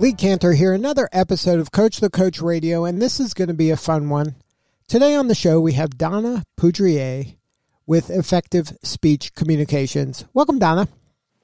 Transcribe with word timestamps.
Lee 0.00 0.12
Kantor 0.12 0.52
here, 0.52 0.72
another 0.72 1.08
episode 1.10 1.58
of 1.58 1.72
Coach 1.72 1.98
the 1.98 2.08
Coach 2.08 2.40
Radio, 2.40 2.84
and 2.84 3.02
this 3.02 3.18
is 3.18 3.34
going 3.34 3.48
to 3.48 3.54
be 3.54 3.70
a 3.70 3.76
fun 3.76 4.08
one. 4.08 4.36
Today 4.86 5.16
on 5.16 5.26
the 5.26 5.34
show, 5.34 5.60
we 5.60 5.72
have 5.72 5.98
Donna 5.98 6.44
Poudrier 6.56 7.34
with 7.84 8.08
Effective 8.08 8.78
Speech 8.84 9.34
Communications. 9.34 10.24
Welcome, 10.32 10.60
Donna. 10.60 10.86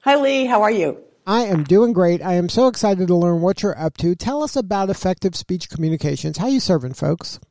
Hi, 0.03 0.15
Lee. 0.15 0.45
How 0.45 0.61
are 0.61 0.71
you? 0.71 0.99
I 1.27 1.41
am 1.41 1.65
doing 1.65 1.91
great. 1.91 2.21
I 2.21 2.35
am 2.35 2.47
so 2.47 2.67
excited 2.67 3.09
to 3.09 3.15
learn 3.15 3.41
what 3.41 3.61
you're 3.61 3.77
up 3.77 3.97
to. 3.97 4.15
Tell 4.15 4.41
us 4.41 4.55
about 4.55 4.89
Effective 4.89 5.35
Speech 5.35 5.69
Communications. 5.69 6.37
How 6.37 6.47
you 6.47 6.61
serving 6.61 6.93
folks? 6.93 7.41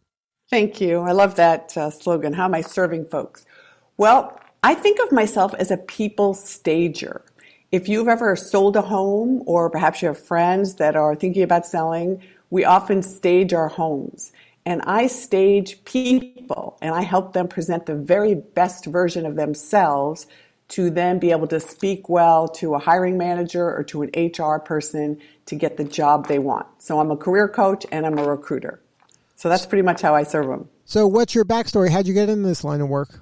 Thank 0.48 0.80
you. 0.80 1.00
I 1.00 1.12
love 1.12 1.34
that 1.34 1.76
uh, 1.76 1.90
slogan. 1.90 2.32
How 2.32 2.46
am 2.46 2.54
I 2.54 2.62
serving 2.62 3.08
folks? 3.08 3.44
Well, 3.98 4.40
I 4.62 4.74
think 4.74 5.00
of 5.00 5.12
myself 5.12 5.52
as 5.52 5.70
a 5.70 5.76
people 5.76 6.32
stager. 6.32 7.26
If 7.74 7.88
you've 7.88 8.06
ever 8.06 8.36
sold 8.36 8.76
a 8.76 8.82
home 8.82 9.42
or 9.46 9.68
perhaps 9.68 10.00
you 10.00 10.06
have 10.06 10.16
friends 10.16 10.76
that 10.76 10.94
are 10.94 11.16
thinking 11.16 11.42
about 11.42 11.66
selling, 11.66 12.22
we 12.50 12.64
often 12.64 13.02
stage 13.02 13.52
our 13.52 13.66
homes. 13.66 14.30
And 14.64 14.80
I 14.82 15.08
stage 15.08 15.84
people 15.84 16.78
and 16.80 16.94
I 16.94 17.02
help 17.02 17.32
them 17.32 17.48
present 17.48 17.86
the 17.86 17.96
very 17.96 18.36
best 18.36 18.86
version 18.86 19.26
of 19.26 19.34
themselves 19.34 20.28
to 20.68 20.88
then 20.88 21.18
be 21.18 21.32
able 21.32 21.48
to 21.48 21.58
speak 21.58 22.08
well 22.08 22.46
to 22.46 22.76
a 22.76 22.78
hiring 22.78 23.18
manager 23.18 23.68
or 23.76 23.82
to 23.82 24.02
an 24.02 24.10
HR 24.14 24.60
person 24.60 25.20
to 25.46 25.56
get 25.56 25.76
the 25.76 25.82
job 25.82 26.28
they 26.28 26.38
want. 26.38 26.66
So 26.78 27.00
I'm 27.00 27.10
a 27.10 27.16
career 27.16 27.48
coach 27.48 27.84
and 27.90 28.06
I'm 28.06 28.18
a 28.18 28.24
recruiter. 28.24 28.80
So 29.34 29.48
that's 29.48 29.66
pretty 29.66 29.82
much 29.82 30.00
how 30.00 30.14
I 30.14 30.22
serve 30.22 30.46
them. 30.46 30.68
So, 30.84 31.08
what's 31.08 31.34
your 31.34 31.44
backstory? 31.44 31.90
How'd 31.90 32.06
you 32.06 32.14
get 32.14 32.28
in 32.28 32.44
this 32.44 32.62
line 32.62 32.80
of 32.80 32.88
work? 32.88 33.18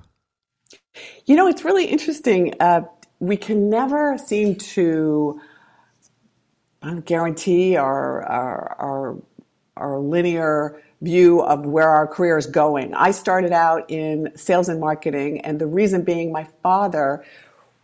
You 1.24 1.36
know, 1.36 1.46
it's 1.46 1.64
really 1.64 1.86
interesting. 1.86 2.52
Uh, 2.60 2.82
we 3.22 3.36
can 3.36 3.70
never 3.70 4.18
seem 4.18 4.56
to 4.56 5.40
um, 6.82 7.02
guarantee 7.02 7.76
our, 7.76 8.24
our, 8.24 8.76
our, 8.80 9.16
our 9.76 9.98
linear 10.00 10.82
view 11.00 11.40
of 11.40 11.64
where 11.64 11.88
our 11.88 12.08
career 12.08 12.36
is 12.36 12.46
going. 12.46 12.92
I 12.94 13.12
started 13.12 13.52
out 13.52 13.88
in 13.88 14.32
sales 14.34 14.68
and 14.68 14.80
marketing, 14.80 15.40
and 15.42 15.60
the 15.60 15.68
reason 15.68 16.02
being 16.02 16.32
my 16.32 16.48
father 16.64 17.24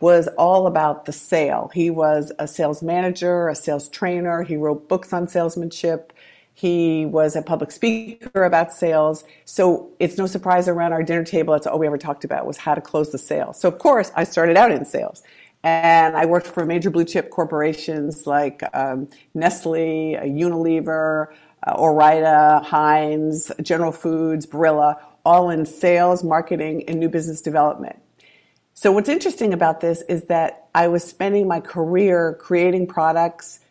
was 0.01 0.27
all 0.37 0.67
about 0.67 1.05
the 1.05 1.13
sale. 1.13 1.71
He 1.73 1.89
was 1.89 2.33
a 2.37 2.45
sales 2.45 2.83
manager, 2.83 3.47
a 3.47 3.55
sales 3.55 3.87
trainer, 3.87 4.43
he 4.43 4.57
wrote 4.57 4.89
books 4.89 5.13
on 5.13 5.29
salesmanship. 5.29 6.11
He 6.59 7.05
was 7.05 7.37
a 7.37 7.41
public 7.41 7.71
speaker 7.71 8.43
about 8.43 8.73
sales. 8.73 9.23
So 9.45 9.91
it's 9.97 10.17
no 10.17 10.25
surprise 10.25 10.67
around 10.67 10.91
our 10.91 11.03
dinner 11.03 11.23
table, 11.23 11.53
that's 11.53 11.65
all 11.65 11.79
we 11.79 11.87
ever 11.87 11.97
talked 11.97 12.25
about 12.25 12.45
was 12.45 12.57
how 12.57 12.75
to 12.75 12.81
close 12.81 13.13
the 13.13 13.17
sale. 13.17 13.53
So 13.53 13.69
of 13.69 13.79
course, 13.79 14.11
I 14.13 14.25
started 14.25 14.57
out 14.57 14.69
in 14.69 14.83
sales. 14.83 15.23
And 15.63 16.17
I 16.17 16.25
worked 16.25 16.47
for 16.47 16.65
major 16.65 16.89
blue 16.89 17.05
chip 17.05 17.29
corporations 17.29 18.27
like 18.27 18.61
um, 18.73 19.07
Nestle, 19.33 20.17
uh, 20.17 20.23
Unilever, 20.23 21.27
uh, 21.65 21.71
Ore-Ida, 21.77 22.61
Heinz, 22.65 23.53
General 23.61 23.93
Foods, 23.93 24.45
Barilla, 24.45 24.97
all 25.23 25.49
in 25.49 25.65
sales, 25.65 26.25
marketing, 26.25 26.83
and 26.89 26.99
new 26.99 27.07
business 27.07 27.41
development. 27.41 27.97
So 28.73 28.91
what's 28.91 29.09
interesting 29.09 29.53
about 29.53 29.79
this 29.79 30.01
is 30.09 30.23
that 30.25 30.67
I 30.75 30.89
was 30.89 31.05
spending 31.05 31.47
my 31.47 31.61
career 31.61 32.37
creating 32.39 32.87
products, 32.87 33.61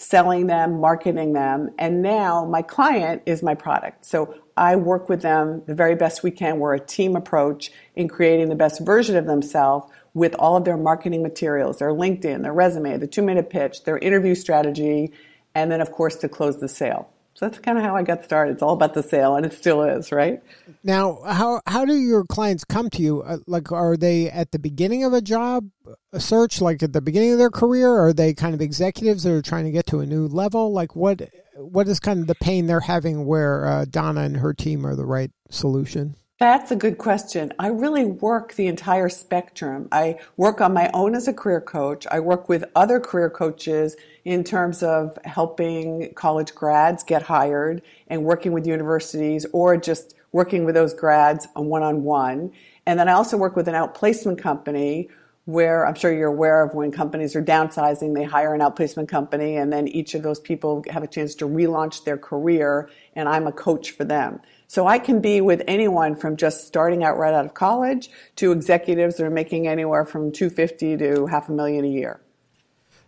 selling 0.00 0.46
them, 0.46 0.80
marketing 0.80 1.32
them, 1.32 1.68
and 1.76 2.00
now 2.00 2.44
my 2.44 2.62
client 2.62 3.20
is 3.26 3.42
my 3.42 3.54
product. 3.54 4.06
So 4.06 4.32
I 4.56 4.76
work 4.76 5.08
with 5.08 5.22
them 5.22 5.62
the 5.66 5.74
very 5.74 5.96
best 5.96 6.22
we 6.22 6.30
can. 6.30 6.60
We're 6.60 6.74
a 6.74 6.80
team 6.80 7.16
approach 7.16 7.72
in 7.96 8.08
creating 8.08 8.48
the 8.48 8.54
best 8.54 8.80
version 8.80 9.16
of 9.16 9.26
themselves 9.26 9.90
with 10.14 10.36
all 10.36 10.56
of 10.56 10.64
their 10.64 10.76
marketing 10.76 11.20
materials, 11.24 11.78
their 11.78 11.90
LinkedIn, 11.90 12.42
their 12.42 12.52
resume, 12.52 12.96
the 12.96 13.08
two 13.08 13.22
minute 13.22 13.50
pitch, 13.50 13.82
their 13.82 13.98
interview 13.98 14.36
strategy, 14.36 15.12
and 15.56 15.70
then, 15.70 15.80
of 15.80 15.90
course, 15.90 16.14
to 16.16 16.28
close 16.28 16.60
the 16.60 16.68
sale. 16.68 17.10
So 17.38 17.46
that's 17.46 17.60
kind 17.60 17.78
of 17.78 17.84
how 17.84 17.94
I 17.94 18.02
got 18.02 18.24
started. 18.24 18.50
It's 18.50 18.62
all 18.62 18.72
about 18.72 18.94
the 18.94 19.02
sale, 19.02 19.36
and 19.36 19.46
it 19.46 19.52
still 19.52 19.84
is, 19.84 20.10
right? 20.10 20.42
Now, 20.82 21.20
how 21.24 21.60
how 21.68 21.84
do 21.84 21.94
your 21.94 22.24
clients 22.24 22.64
come 22.64 22.90
to 22.90 23.00
you? 23.00 23.22
Uh, 23.22 23.38
like, 23.46 23.70
are 23.70 23.96
they 23.96 24.28
at 24.28 24.50
the 24.50 24.58
beginning 24.58 25.04
of 25.04 25.12
a 25.12 25.20
job 25.20 25.70
a 26.12 26.18
search, 26.18 26.60
like 26.60 26.82
at 26.82 26.92
the 26.92 27.00
beginning 27.00 27.30
of 27.30 27.38
their 27.38 27.48
career? 27.48 27.96
Are 27.96 28.12
they 28.12 28.34
kind 28.34 28.56
of 28.56 28.60
executives 28.60 29.22
that 29.22 29.32
are 29.32 29.40
trying 29.40 29.66
to 29.66 29.70
get 29.70 29.86
to 29.86 30.00
a 30.00 30.06
new 30.06 30.26
level? 30.26 30.72
Like, 30.72 30.96
what 30.96 31.30
what 31.54 31.86
is 31.86 32.00
kind 32.00 32.18
of 32.18 32.26
the 32.26 32.34
pain 32.34 32.66
they're 32.66 32.80
having 32.80 33.24
where 33.24 33.68
uh, 33.68 33.84
Donna 33.88 34.22
and 34.22 34.38
her 34.38 34.52
team 34.52 34.84
are 34.84 34.96
the 34.96 35.06
right 35.06 35.30
solution? 35.48 36.16
That's 36.38 36.70
a 36.70 36.76
good 36.76 36.98
question. 36.98 37.52
I 37.58 37.66
really 37.66 38.04
work 38.04 38.54
the 38.54 38.68
entire 38.68 39.08
spectrum. 39.08 39.88
I 39.90 40.20
work 40.36 40.60
on 40.60 40.72
my 40.72 40.88
own 40.94 41.16
as 41.16 41.26
a 41.26 41.32
career 41.32 41.60
coach. 41.60 42.06
I 42.12 42.20
work 42.20 42.48
with 42.48 42.64
other 42.76 43.00
career 43.00 43.28
coaches 43.28 43.96
in 44.24 44.44
terms 44.44 44.84
of 44.84 45.18
helping 45.24 46.12
college 46.14 46.54
grads 46.54 47.02
get 47.02 47.22
hired 47.22 47.82
and 48.06 48.22
working 48.22 48.52
with 48.52 48.68
universities 48.68 49.46
or 49.52 49.76
just 49.76 50.14
working 50.30 50.64
with 50.64 50.76
those 50.76 50.94
grads 50.94 51.48
on 51.56 51.66
one 51.66 51.82
on 51.82 52.04
one. 52.04 52.52
And 52.86 53.00
then 53.00 53.08
I 53.08 53.14
also 53.14 53.36
work 53.36 53.56
with 53.56 53.66
an 53.66 53.74
outplacement 53.74 54.38
company 54.38 55.08
where 55.46 55.86
I'm 55.86 55.94
sure 55.94 56.12
you're 56.12 56.28
aware 56.28 56.62
of 56.62 56.74
when 56.74 56.92
companies 56.92 57.34
are 57.34 57.42
downsizing, 57.42 58.14
they 58.14 58.22
hire 58.22 58.54
an 58.54 58.60
outplacement 58.60 59.08
company 59.08 59.56
and 59.56 59.72
then 59.72 59.88
each 59.88 60.14
of 60.14 60.22
those 60.22 60.38
people 60.38 60.84
have 60.90 61.02
a 61.02 61.06
chance 61.06 61.34
to 61.36 61.46
relaunch 61.46 62.04
their 62.04 62.18
career 62.18 62.90
and 63.18 63.28
I'm 63.28 63.48
a 63.48 63.52
coach 63.52 63.90
for 63.90 64.04
them. 64.04 64.40
So 64.68 64.86
I 64.86 64.98
can 64.98 65.20
be 65.20 65.40
with 65.40 65.62
anyone 65.66 66.14
from 66.14 66.36
just 66.36 66.66
starting 66.66 67.02
out 67.02 67.18
right 67.18 67.34
out 67.34 67.44
of 67.44 67.52
college 67.52 68.10
to 68.36 68.52
executives 68.52 69.16
that 69.16 69.26
are 69.26 69.30
making 69.30 69.66
anywhere 69.66 70.04
from 70.04 70.30
250 70.30 70.96
to 70.98 71.26
half 71.26 71.48
a 71.48 71.52
million 71.52 71.84
a 71.84 71.88
year. 71.88 72.20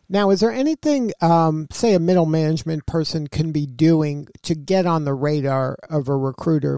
Now, 0.09 0.31
is 0.31 0.41
there 0.41 0.51
anything, 0.51 1.13
um, 1.21 1.69
say, 1.71 1.95
a 1.95 2.01
middle 2.01 2.27
management 2.27 2.87
person 2.87 3.29
can 3.29 3.53
be 3.53 3.67
doing 3.67 4.27
to 4.43 4.57
get 4.57 4.85
on 4.85 5.05
the 5.05 5.15
radar 5.15 5.77
of 5.89 6.09
a 6.09 6.17
recruiter? 6.17 6.77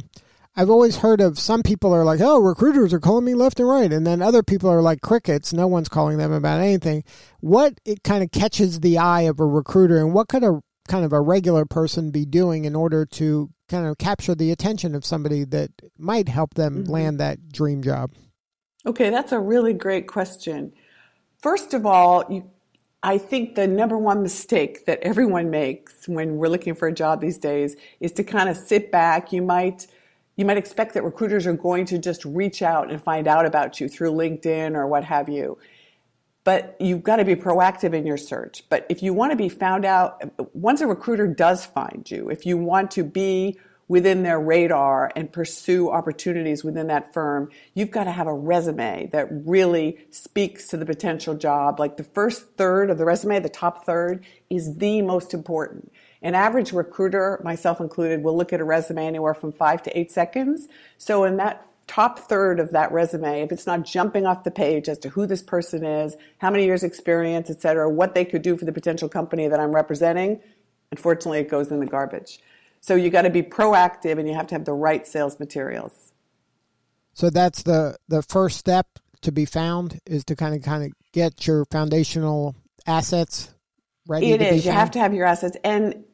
I've 0.54 0.68
always 0.68 0.96
heard 0.96 1.22
of 1.22 1.38
some 1.38 1.62
people 1.62 1.94
are 1.94 2.04
like, 2.04 2.20
oh, 2.20 2.38
recruiters 2.38 2.92
are 2.92 3.00
calling 3.00 3.24
me 3.24 3.32
left 3.32 3.58
and 3.58 3.68
right. 3.68 3.90
And 3.90 4.06
then 4.06 4.20
other 4.20 4.42
people 4.42 4.68
are 4.68 4.82
like 4.82 5.00
crickets. 5.00 5.54
No 5.54 5.66
one's 5.66 5.88
calling 5.88 6.18
them 6.18 6.32
about 6.32 6.60
anything. 6.60 7.04
What 7.40 7.80
it 7.86 8.02
kind 8.02 8.22
of 8.22 8.30
catches 8.30 8.80
the 8.80 8.98
eye 8.98 9.22
of 9.22 9.40
a 9.40 9.46
recruiter 9.46 9.96
and 9.96 10.12
what 10.12 10.28
could 10.28 10.44
a 10.44 10.60
kind 10.88 11.04
of 11.04 11.12
a 11.12 11.20
regular 11.20 11.64
person 11.64 12.10
be 12.10 12.24
doing 12.24 12.64
in 12.64 12.74
order 12.74 13.06
to 13.06 13.50
kind 13.68 13.86
of 13.86 13.98
capture 13.98 14.34
the 14.34 14.50
attention 14.50 14.94
of 14.94 15.04
somebody 15.04 15.44
that 15.44 15.70
might 15.98 16.28
help 16.28 16.54
them 16.54 16.82
mm-hmm. 16.82 16.92
land 16.92 17.20
that 17.20 17.52
dream 17.52 17.82
job? 17.82 18.12
Okay, 18.84 19.10
that's 19.10 19.32
a 19.32 19.38
really 19.38 19.72
great 19.72 20.08
question. 20.08 20.72
First 21.38 21.72
of 21.72 21.86
all, 21.86 22.24
you, 22.28 22.50
I 23.02 23.18
think 23.18 23.54
the 23.54 23.66
number 23.66 23.96
one 23.96 24.22
mistake 24.22 24.86
that 24.86 25.00
everyone 25.02 25.50
makes 25.50 26.08
when 26.08 26.36
we're 26.36 26.48
looking 26.48 26.74
for 26.74 26.88
a 26.88 26.92
job 26.92 27.20
these 27.20 27.38
days 27.38 27.76
is 28.00 28.12
to 28.12 28.24
kind 28.24 28.48
of 28.48 28.56
sit 28.56 28.90
back. 28.90 29.32
You 29.32 29.42
might 29.42 29.86
you 30.36 30.44
might 30.46 30.56
expect 30.56 30.94
that 30.94 31.04
recruiters 31.04 31.46
are 31.46 31.52
going 31.52 31.84
to 31.86 31.98
just 31.98 32.24
reach 32.24 32.62
out 32.62 32.90
and 32.90 33.02
find 33.02 33.28
out 33.28 33.44
about 33.44 33.80
you 33.80 33.88
through 33.88 34.12
LinkedIn 34.12 34.74
or 34.74 34.86
what 34.86 35.04
have 35.04 35.28
you 35.28 35.58
but 36.44 36.76
you've 36.80 37.02
got 37.02 37.16
to 37.16 37.24
be 37.24 37.36
proactive 37.36 37.94
in 37.94 38.06
your 38.06 38.16
search. 38.16 38.64
But 38.68 38.86
if 38.88 39.02
you 39.02 39.14
want 39.14 39.32
to 39.32 39.36
be 39.36 39.48
found 39.48 39.84
out, 39.84 40.22
once 40.54 40.80
a 40.80 40.86
recruiter 40.86 41.26
does 41.26 41.64
find 41.64 42.08
you, 42.10 42.30
if 42.30 42.46
you 42.46 42.58
want 42.58 42.90
to 42.92 43.04
be 43.04 43.58
within 43.88 44.22
their 44.22 44.40
radar 44.40 45.12
and 45.14 45.30
pursue 45.30 45.90
opportunities 45.90 46.64
within 46.64 46.86
that 46.86 47.12
firm, 47.12 47.50
you've 47.74 47.90
got 47.90 48.04
to 48.04 48.10
have 48.10 48.26
a 48.26 48.34
resume 48.34 49.08
that 49.12 49.28
really 49.30 49.98
speaks 50.10 50.68
to 50.68 50.76
the 50.76 50.86
potential 50.86 51.34
job. 51.34 51.78
Like 51.78 51.96
the 51.96 52.04
first 52.04 52.56
third 52.56 52.90
of 52.90 52.98
the 52.98 53.04
resume, 53.04 53.38
the 53.40 53.48
top 53.48 53.84
third, 53.84 54.24
is 54.48 54.76
the 54.78 55.02
most 55.02 55.34
important. 55.34 55.92
An 56.22 56.34
average 56.34 56.72
recruiter, 56.72 57.40
myself 57.44 57.80
included, 57.80 58.22
will 58.22 58.36
look 58.36 58.52
at 58.52 58.60
a 58.60 58.64
resume 58.64 59.04
anywhere 59.04 59.34
from 59.34 59.52
five 59.52 59.82
to 59.82 59.98
eight 59.98 60.10
seconds. 60.10 60.68
So 60.96 61.24
in 61.24 61.36
that 61.36 61.66
top 61.94 62.18
third 62.18 62.58
of 62.58 62.70
that 62.70 62.90
resume, 62.90 63.42
if 63.42 63.52
it's 63.52 63.66
not 63.66 63.84
jumping 63.84 64.24
off 64.24 64.44
the 64.44 64.50
page 64.50 64.88
as 64.88 64.98
to 64.98 65.10
who 65.10 65.26
this 65.26 65.42
person 65.42 65.84
is, 65.84 66.16
how 66.38 66.50
many 66.50 66.64
years 66.64 66.82
experience, 66.82 67.50
et 67.50 67.60
cetera, 67.60 67.88
what 67.90 68.14
they 68.14 68.24
could 68.24 68.40
do 68.40 68.56
for 68.56 68.64
the 68.64 68.72
potential 68.72 69.10
company 69.10 69.46
that 69.46 69.60
I'm 69.60 69.74
representing, 69.74 70.40
unfortunately 70.90 71.40
it 71.40 71.50
goes 71.50 71.70
in 71.70 71.80
the 71.80 71.86
garbage. 71.86 72.40
So 72.80 72.94
you 72.94 73.10
got 73.10 73.22
to 73.22 73.30
be 73.30 73.42
proactive 73.42 74.18
and 74.18 74.26
you 74.26 74.34
have 74.34 74.46
to 74.48 74.54
have 74.54 74.64
the 74.64 74.72
right 74.72 75.06
sales 75.06 75.38
materials. 75.38 76.12
So 77.12 77.28
that's 77.28 77.62
the 77.62 77.98
the 78.08 78.22
first 78.22 78.56
step 78.56 78.86
to 79.20 79.30
be 79.30 79.44
found 79.44 80.00
is 80.06 80.24
to 80.24 80.34
kind 80.34 80.54
of 80.54 80.62
kind 80.62 80.84
of 80.84 80.92
get 81.12 81.46
your 81.46 81.66
foundational 81.66 82.56
assets 82.86 83.54
ready 84.08 84.32
it 84.32 84.40
is. 84.40 84.64
You 84.64 84.72
have 84.72 84.90
to 84.92 84.98
have 84.98 85.12
your 85.12 85.26
assets. 85.26 85.58
And 85.62 86.04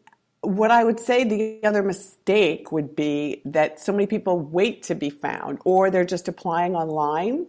what 0.43 0.70
I 0.70 0.85
would 0.85 1.00
say 1.00 1.25
the 1.25 1.61
other 1.67 1.82
mistake 1.82 2.70
would 2.70 2.94
be 2.94 3.43
that 3.44 3.81
so 3.81 3.93
many 3.93 4.06
people 4.06 4.38
wait 4.38 4.85
to 4.85 4.94
be 4.94 5.11
found 5.11 5.58
or 5.64 5.90
they're 5.90 6.05
just 6.05 6.29
applying 6.29 6.76
online. 6.76 7.46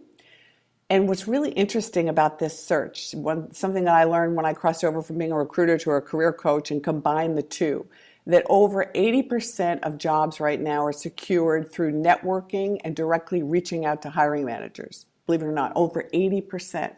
And 0.88 1.06
what's 1.06 1.28
really 1.28 1.52
interesting 1.52 2.08
about 2.08 2.40
this 2.40 2.58
search, 2.58 3.14
one, 3.14 3.52
something 3.52 3.84
that 3.84 3.94
I 3.94 4.04
learned 4.04 4.34
when 4.34 4.44
I 4.44 4.54
crossed 4.54 4.82
over 4.82 5.02
from 5.02 5.18
being 5.18 5.30
a 5.30 5.38
recruiter 5.38 5.78
to 5.78 5.92
a 5.92 6.00
career 6.00 6.32
coach 6.32 6.72
and 6.72 6.82
combined 6.82 7.38
the 7.38 7.42
two, 7.42 7.86
that 8.26 8.44
over 8.48 8.90
80% 8.92 9.80
of 9.82 9.98
jobs 9.98 10.40
right 10.40 10.60
now 10.60 10.84
are 10.84 10.92
secured 10.92 11.70
through 11.72 11.92
networking 11.92 12.80
and 12.84 12.96
directly 12.96 13.42
reaching 13.42 13.84
out 13.84 14.02
to 14.02 14.10
hiring 14.10 14.44
managers. 14.44 15.06
Believe 15.26 15.42
it 15.42 15.46
or 15.46 15.52
not, 15.52 15.72
over 15.76 16.08
80%. 16.12 16.92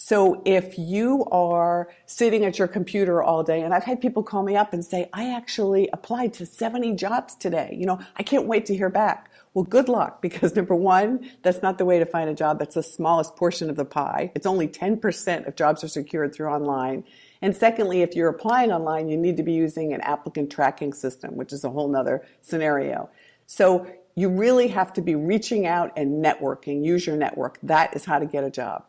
So 0.00 0.42
if 0.44 0.78
you 0.78 1.24
are 1.32 1.88
sitting 2.06 2.44
at 2.44 2.56
your 2.56 2.68
computer 2.68 3.20
all 3.20 3.42
day, 3.42 3.62
and 3.62 3.74
I've 3.74 3.82
had 3.82 4.00
people 4.00 4.22
call 4.22 4.44
me 4.44 4.54
up 4.54 4.72
and 4.72 4.84
say, 4.84 5.10
I 5.12 5.34
actually 5.34 5.88
applied 5.92 6.34
to 6.34 6.46
70 6.46 6.94
jobs 6.94 7.34
today. 7.34 7.76
You 7.76 7.84
know, 7.84 7.98
I 8.14 8.22
can't 8.22 8.46
wait 8.46 8.64
to 8.66 8.76
hear 8.76 8.90
back. 8.90 9.28
Well, 9.54 9.64
good 9.64 9.88
luck 9.88 10.22
because 10.22 10.54
number 10.54 10.76
one, 10.76 11.28
that's 11.42 11.62
not 11.62 11.78
the 11.78 11.84
way 11.84 11.98
to 11.98 12.06
find 12.06 12.30
a 12.30 12.34
job. 12.34 12.60
That's 12.60 12.76
the 12.76 12.82
smallest 12.84 13.34
portion 13.34 13.70
of 13.70 13.74
the 13.74 13.84
pie. 13.84 14.30
It's 14.36 14.46
only 14.46 14.68
10% 14.68 15.48
of 15.48 15.56
jobs 15.56 15.82
are 15.82 15.88
secured 15.88 16.32
through 16.32 16.46
online. 16.46 17.02
And 17.42 17.56
secondly, 17.56 18.02
if 18.02 18.14
you're 18.14 18.28
applying 18.28 18.70
online, 18.70 19.08
you 19.08 19.16
need 19.16 19.36
to 19.38 19.42
be 19.42 19.52
using 19.52 19.92
an 19.92 20.00
applicant 20.02 20.52
tracking 20.52 20.92
system, 20.92 21.36
which 21.36 21.52
is 21.52 21.64
a 21.64 21.70
whole 21.70 21.88
nother 21.88 22.24
scenario. 22.40 23.10
So 23.46 23.84
you 24.14 24.28
really 24.28 24.68
have 24.68 24.92
to 24.92 25.02
be 25.02 25.16
reaching 25.16 25.66
out 25.66 25.92
and 25.96 26.24
networking. 26.24 26.84
Use 26.84 27.04
your 27.04 27.16
network. 27.16 27.58
That 27.64 27.96
is 27.96 28.04
how 28.04 28.20
to 28.20 28.26
get 28.26 28.44
a 28.44 28.50
job. 28.50 28.84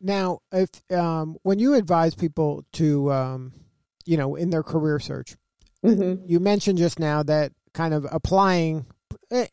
Now, 0.00 0.40
if 0.52 0.68
um, 0.92 1.36
when 1.42 1.58
you 1.58 1.74
advise 1.74 2.14
people 2.14 2.64
to, 2.74 3.12
um, 3.12 3.52
you 4.04 4.16
know, 4.16 4.34
in 4.36 4.50
their 4.50 4.62
career 4.62 4.98
search, 4.98 5.36
Mm-hmm. 5.84 6.24
you 6.26 6.40
mentioned 6.40 6.78
just 6.78 6.98
now 6.98 7.22
that 7.22 7.52
kind 7.72 7.94
of 7.94 8.06
applying, 8.10 8.86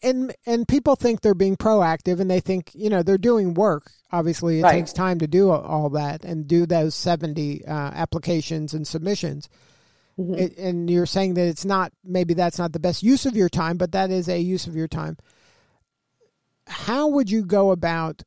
and 0.01 0.33
and 0.47 0.67
people 0.67 0.95
think 0.95 1.21
they're 1.21 1.35
being 1.35 1.57
proactive, 1.57 2.19
and 2.19 2.31
they 2.31 2.39
think 2.39 2.71
you 2.73 2.89
know 2.89 3.03
they're 3.03 3.17
doing 3.19 3.53
work. 3.53 3.91
Obviously, 4.11 4.59
it 4.59 4.63
Right. 4.63 4.71
takes 4.71 4.93
time 4.93 5.19
to 5.19 5.27
do 5.27 5.51
all 5.51 5.89
that 5.91 6.23
and 6.23 6.47
do 6.47 6.65
those 6.65 6.95
seventy 6.95 7.63
uh, 7.65 7.71
applications 7.93 8.73
and 8.73 8.87
submissions. 8.87 9.47
Mm-hmm. 10.17 10.33
It, 10.35 10.57
and 10.57 10.89
you're 10.89 11.05
saying 11.05 11.35
that 11.35 11.47
it's 11.47 11.65
not 11.65 11.91
maybe 12.03 12.33
that's 12.33 12.57
not 12.57 12.71
the 12.71 12.79
best 12.79 13.03
use 13.03 13.25
of 13.27 13.35
your 13.35 13.49
time, 13.49 13.77
but 13.77 13.91
that 13.91 14.09
is 14.09 14.27
a 14.27 14.39
use 14.39 14.65
of 14.65 14.75
your 14.75 14.87
time. 14.87 15.17
How 16.65 17.07
would 17.09 17.29
you 17.29 17.43
go 17.45 17.71
about 17.71 18.23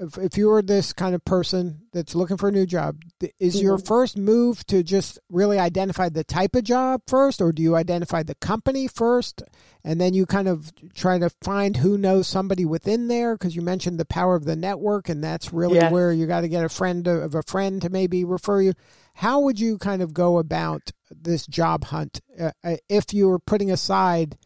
if, 0.00 0.16
if 0.16 0.38
you 0.38 0.48
were 0.48 0.62
this 0.62 0.92
kind 0.94 1.14
of 1.14 1.24
person 1.24 1.82
that's 1.92 2.14
looking 2.14 2.38
for 2.38 2.48
a 2.48 2.52
new 2.52 2.64
job, 2.64 2.96
is 3.38 3.60
your 3.60 3.76
first 3.78 4.16
move 4.16 4.66
to 4.66 4.82
just 4.82 5.18
really 5.28 5.58
identify 5.58 6.08
the 6.08 6.24
type 6.24 6.56
of 6.56 6.64
job 6.64 7.02
first, 7.06 7.42
or 7.42 7.52
do 7.52 7.62
you 7.62 7.76
identify 7.76 8.22
the 8.22 8.34
company 8.36 8.88
first, 8.88 9.42
and 9.84 10.00
then 10.00 10.14
you 10.14 10.24
kind 10.24 10.48
of 10.48 10.72
try 10.94 11.18
to 11.18 11.28
find 11.42 11.76
who 11.76 11.98
knows 11.98 12.26
somebody 12.26 12.64
within 12.64 13.08
there? 13.08 13.36
Because 13.36 13.54
you 13.54 13.60
mentioned 13.62 14.00
the 14.00 14.06
power 14.06 14.34
of 14.34 14.46
the 14.46 14.56
network, 14.56 15.08
and 15.10 15.22
that's 15.22 15.52
really 15.52 15.76
Yes. 15.76 15.92
where 15.92 16.12
you 16.12 16.26
got 16.26 16.40
to 16.40 16.48
get 16.48 16.64
a 16.64 16.70
friend 16.70 17.06
of 17.06 17.34
a 17.34 17.42
friend 17.42 17.82
to 17.82 17.90
maybe 17.90 18.24
refer 18.24 18.62
you. 18.62 18.72
How 19.14 19.40
would 19.40 19.60
you 19.60 19.76
kind 19.76 20.00
of 20.00 20.14
go 20.14 20.38
about 20.38 20.92
this 21.10 21.46
job 21.46 21.84
hunt 21.84 22.20
uh, 22.40 22.52
uh, 22.64 22.76
if 22.88 23.12
you 23.12 23.28
were 23.28 23.38
putting 23.38 23.70
aside 23.70 24.38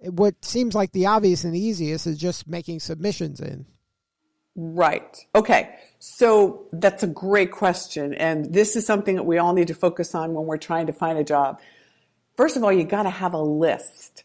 what 0.00 0.44
seems 0.44 0.74
like 0.74 0.92
the 0.92 1.06
obvious 1.06 1.44
and 1.44 1.56
easiest 1.56 2.06
is 2.06 2.18
just 2.18 2.46
making 2.46 2.80
submissions 2.80 3.40
in? 3.40 3.66
Right. 4.60 5.24
Okay. 5.36 5.76
So 6.00 6.66
that's 6.72 7.04
a 7.04 7.06
great 7.06 7.52
question. 7.52 8.12
And 8.12 8.52
this 8.52 8.74
is 8.74 8.84
something 8.84 9.14
that 9.14 9.22
we 9.22 9.38
all 9.38 9.52
need 9.52 9.68
to 9.68 9.74
focus 9.74 10.16
on 10.16 10.34
when 10.34 10.46
we're 10.46 10.56
trying 10.56 10.88
to 10.88 10.92
find 10.92 11.16
a 11.16 11.22
job. 11.22 11.60
First 12.36 12.56
of 12.56 12.64
all, 12.64 12.72
you 12.72 12.82
got 12.82 13.04
to 13.04 13.10
have 13.10 13.34
a 13.34 13.40
list. 13.40 14.24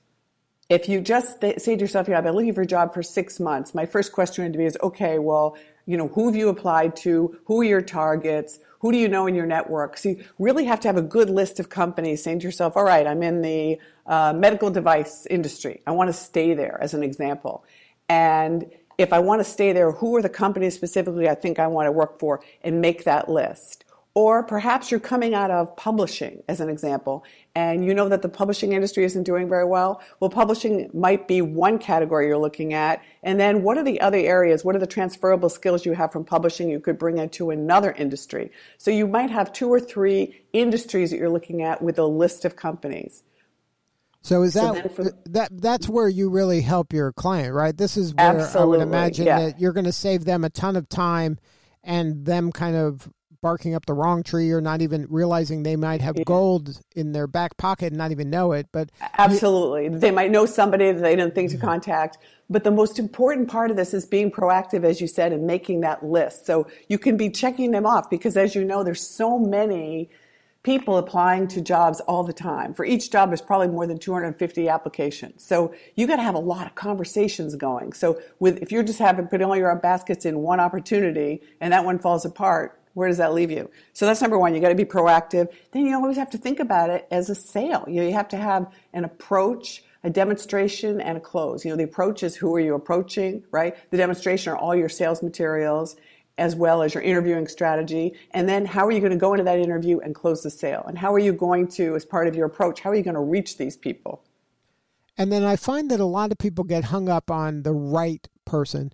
If 0.69 0.89
you 0.89 1.01
just 1.01 1.39
th- 1.39 1.59
say 1.59 1.75
to 1.75 1.81
yourself, 1.81 2.07
yeah, 2.07 2.17
I've 2.17 2.23
been 2.23 2.33
looking 2.33 2.55
for 2.55 2.63
a 2.63 2.65
job 2.65 2.95
for 2.95 3.03
six 3.03 3.39
months, 3.39 3.75
my 3.75 3.85
first 3.85 4.11
question 4.11 4.43
would 4.43 4.57
be 4.57 4.65
is, 4.65 4.75
okay, 4.81 5.19
well, 5.19 5.55
you 5.85 5.97
know, 5.97 6.07
who 6.07 6.25
have 6.25 6.35
you 6.35 6.49
applied 6.49 6.95
to? 6.97 7.37
Who 7.45 7.61
are 7.61 7.65
your 7.65 7.83
targets? 7.83 8.57
Who 8.79 8.91
do 8.91 8.97
you 8.97 9.07
know 9.07 9.27
in 9.27 9.35
your 9.35 9.45
network? 9.45 9.97
So 9.97 10.09
you 10.09 10.23
really 10.39 10.65
have 10.65 10.79
to 10.79 10.87
have 10.87 10.97
a 10.97 11.03
good 11.03 11.29
list 11.29 11.59
of 11.59 11.69
companies 11.69 12.23
saying 12.23 12.39
to 12.39 12.45
yourself, 12.45 12.75
all 12.75 12.85
right, 12.85 13.05
I'm 13.05 13.21
in 13.21 13.43
the 13.43 13.77
uh, 14.07 14.33
medical 14.33 14.71
device 14.71 15.27
industry. 15.27 15.81
I 15.85 15.91
want 15.91 16.07
to 16.07 16.13
stay 16.13 16.55
there 16.55 16.79
as 16.81 16.95
an 16.95 17.03
example. 17.03 17.65
And 18.09 18.69
if 18.97 19.13
I 19.13 19.19
want 19.19 19.39
to 19.39 19.43
stay 19.43 19.73
there, 19.73 19.91
who 19.91 20.15
are 20.15 20.21
the 20.21 20.29
companies 20.29 20.75
specifically 20.75 21.29
I 21.29 21.35
think 21.35 21.59
I 21.59 21.67
want 21.67 21.87
to 21.87 21.91
work 21.91 22.19
for 22.19 22.41
and 22.61 22.81
make 22.81 23.03
that 23.03 23.29
list? 23.29 23.85
Or 24.15 24.43
perhaps 24.43 24.91
you're 24.91 24.99
coming 24.99 25.33
out 25.33 25.49
of 25.49 25.75
publishing, 25.75 26.43
as 26.47 26.59
an 26.59 26.69
example, 26.69 27.25
and 27.55 27.83
you 27.83 27.95
know 27.95 28.07
that 28.09 28.21
the 28.21 28.29
publishing 28.29 28.73
industry 28.73 29.05
isn't 29.05 29.23
doing 29.23 29.49
very 29.49 29.65
well. 29.65 30.03
Well, 30.19 30.29
publishing 30.29 30.91
might 30.93 31.27
be 31.27 31.41
one 31.41 31.79
category 31.79 32.27
you're 32.27 32.37
looking 32.37 32.75
at. 32.75 33.01
And 33.23 33.39
then 33.39 33.63
what 33.63 33.75
are 33.79 33.83
the 33.83 33.99
other 34.01 34.19
areas? 34.19 34.63
What 34.63 34.75
are 34.75 34.79
the 34.79 34.85
transferable 34.85 35.49
skills 35.49 35.83
you 35.83 35.93
have 35.93 36.11
from 36.11 36.25
publishing 36.25 36.69
you 36.69 36.79
could 36.79 36.99
bring 36.99 37.17
into 37.17 37.49
another 37.49 37.91
industry? 37.93 38.51
So 38.77 38.91
you 38.91 39.07
might 39.07 39.31
have 39.31 39.51
two 39.51 39.69
or 39.73 39.79
three 39.79 40.43
industries 40.53 41.09
that 41.09 41.17
you're 41.17 41.29
looking 41.29 41.63
at 41.63 41.81
with 41.81 41.97
a 41.97 42.05
list 42.05 42.45
of 42.45 42.55
companies. 42.55 43.23
So 44.23 44.41
is 44.43 44.53
that 44.53 44.95
for- 44.95 45.11
that 45.25 45.49
that's 45.61 45.89
where 45.89 46.07
you 46.07 46.29
really 46.29 46.61
help 46.61 46.93
your 46.93 47.11
client, 47.11 47.53
right? 47.53 47.75
This 47.75 47.97
is 47.97 48.13
where 48.15 48.49
I 48.57 48.63
would 48.63 48.81
imagine 48.81 49.25
yeah. 49.25 49.39
that 49.39 49.59
you're 49.59 49.73
going 49.73 49.85
to 49.85 49.91
save 49.91 50.23
them 50.23 50.45
a 50.45 50.49
ton 50.49 50.77
of 50.77 50.87
time 50.87 51.37
and 51.83 52.25
them 52.25 52.51
kind 52.51 52.77
of 52.77 53.09
barking 53.41 53.75
up 53.75 53.85
the 53.85 53.93
wrong 53.93 54.23
tree 54.23 54.51
or 54.51 54.61
not 54.61 54.81
even 54.81 55.05
realizing 55.09 55.63
they 55.63 55.75
might 55.75 56.01
have 56.01 56.15
gold 56.23 56.79
in 56.95 57.11
their 57.11 57.27
back 57.27 57.57
pocket 57.57 57.87
and 57.87 57.97
not 57.97 58.11
even 58.11 58.29
know 58.29 58.53
it. 58.53 58.67
But 58.71 58.89
Absolutely. 59.17 59.89
They 59.89 60.11
might 60.11 60.31
know 60.31 60.45
somebody 60.45 60.91
that 60.91 61.01
they 61.01 61.15
didn't 61.15 61.35
think 61.35 61.51
to 61.51 61.57
mm-hmm. 61.57 61.67
contact. 61.67 62.17
But 62.49 62.63
the 62.63 62.71
most 62.71 62.97
important 62.99 63.49
part 63.49 63.69
of 63.69 63.75
this 63.77 63.93
is 63.93 64.05
being 64.05 64.31
proactive, 64.31 64.85
as 64.85 65.01
you 65.01 65.07
said, 65.07 65.33
and 65.33 65.45
making 65.45 65.81
that 65.81 66.05
list. 66.05 66.45
So 66.45 66.67
you 66.87 66.97
can 66.97 67.17
be 67.17 67.29
checking 67.29 67.71
them 67.71 67.85
off 67.85 68.09
because, 68.09 68.37
as 68.37 68.55
you 68.55 68.63
know, 68.63 68.83
there's 68.83 69.05
so 69.05 69.37
many 69.37 70.09
people 70.63 70.97
applying 70.97 71.47
to 71.49 71.61
jobs 71.61 71.99
all 72.01 72.23
the 72.23 72.33
time. 72.33 72.73
For 72.73 72.85
each 72.85 73.11
job, 73.11 73.29
there's 73.29 73.41
probably 73.41 73.67
more 73.67 73.85
than 73.85 73.99
250 73.99 74.69
applications. 74.69 75.43
So 75.43 75.73
you 75.95 76.07
got 76.07 76.15
to 76.15 76.23
have 76.23 76.35
a 76.35 76.39
lot 76.39 76.65
of 76.65 76.73
conversations 76.75 77.55
going. 77.55 77.93
So 77.93 78.19
with 78.39 78.61
if 78.61 78.71
you're 78.71 78.83
just 78.83 78.99
having 78.99 79.27
putting 79.27 79.45
all 79.45 79.57
your 79.57 79.75
baskets 79.75 80.25
in 80.25 80.39
one 80.39 80.61
opportunity 80.61 81.41
and 81.59 81.73
that 81.73 81.83
one 81.83 81.99
falls 81.99 82.23
apart, 82.23 82.79
where 82.93 83.07
does 83.07 83.17
that 83.17 83.33
leave 83.33 83.51
you? 83.51 83.69
So 83.91 84.05
that's 84.05 84.21
number 84.21 84.39
one. 84.39 84.55
You 84.55 84.61
got 84.61 84.69
to 84.69 84.75
be 84.75 84.85
proactive. 84.85 85.51
Then 85.71 85.85
you 85.85 85.95
always 85.95 86.17
have 86.17 86.29
to 86.31 86.37
think 86.37 86.59
about 86.59 86.89
it 86.89 87.07
as 87.11 87.29
a 87.29 87.35
sale. 87.35 87.83
You 87.87 87.95
know, 87.95 88.07
you 88.07 88.13
have 88.13 88.27
to 88.29 88.37
have 88.37 88.71
an 88.93 89.03
approach, 89.03 89.83
a 90.03 90.09
demonstration, 90.09 91.01
and 91.01 91.17
a 91.17 91.21
close. 91.21 91.65
You 91.65 91.71
know, 91.71 91.77
the 91.77 91.83
approach 91.83 92.23
is 92.23 92.35
who 92.35 92.55
are 92.55 92.59
you 92.59 92.75
approaching, 92.75 93.43
right? 93.51 93.75
The 93.89 93.97
demonstration 93.97 94.53
are 94.53 94.57
all 94.57 94.75
your 94.75 94.89
sales 94.89 95.23
materials 95.23 95.95
as 96.37 96.55
well 96.55 96.81
as 96.81 96.93
your 96.93 97.03
interviewing 97.03 97.47
strategy. 97.47 98.13
And 98.31 98.49
then 98.49 98.65
how 98.65 98.85
are 98.85 98.91
you 98.91 98.99
going 98.99 99.11
to 99.11 99.17
go 99.17 99.33
into 99.33 99.43
that 99.43 99.59
interview 99.59 99.99
and 99.99 100.15
close 100.15 100.41
the 100.41 100.49
sale? 100.49 100.83
And 100.87 100.97
how 100.97 101.13
are 101.13 101.19
you 101.19 101.33
going 101.33 101.67
to, 101.69 101.95
as 101.95 102.05
part 102.05 102.27
of 102.27 102.35
your 102.35 102.47
approach, 102.47 102.79
how 102.79 102.89
are 102.89 102.95
you 102.95 103.03
going 103.03 103.15
to 103.15 103.21
reach 103.21 103.57
these 103.57 103.77
people? 103.77 104.23
And 105.17 105.31
then 105.31 105.43
I 105.43 105.55
find 105.55 105.91
that 105.91 105.99
a 105.99 106.05
lot 106.05 106.31
of 106.31 106.39
people 106.39 106.63
get 106.63 106.85
hung 106.85 107.07
up 107.07 107.29
on 107.29 107.63
the 107.63 107.73
right 107.73 108.27
person. 108.45 108.91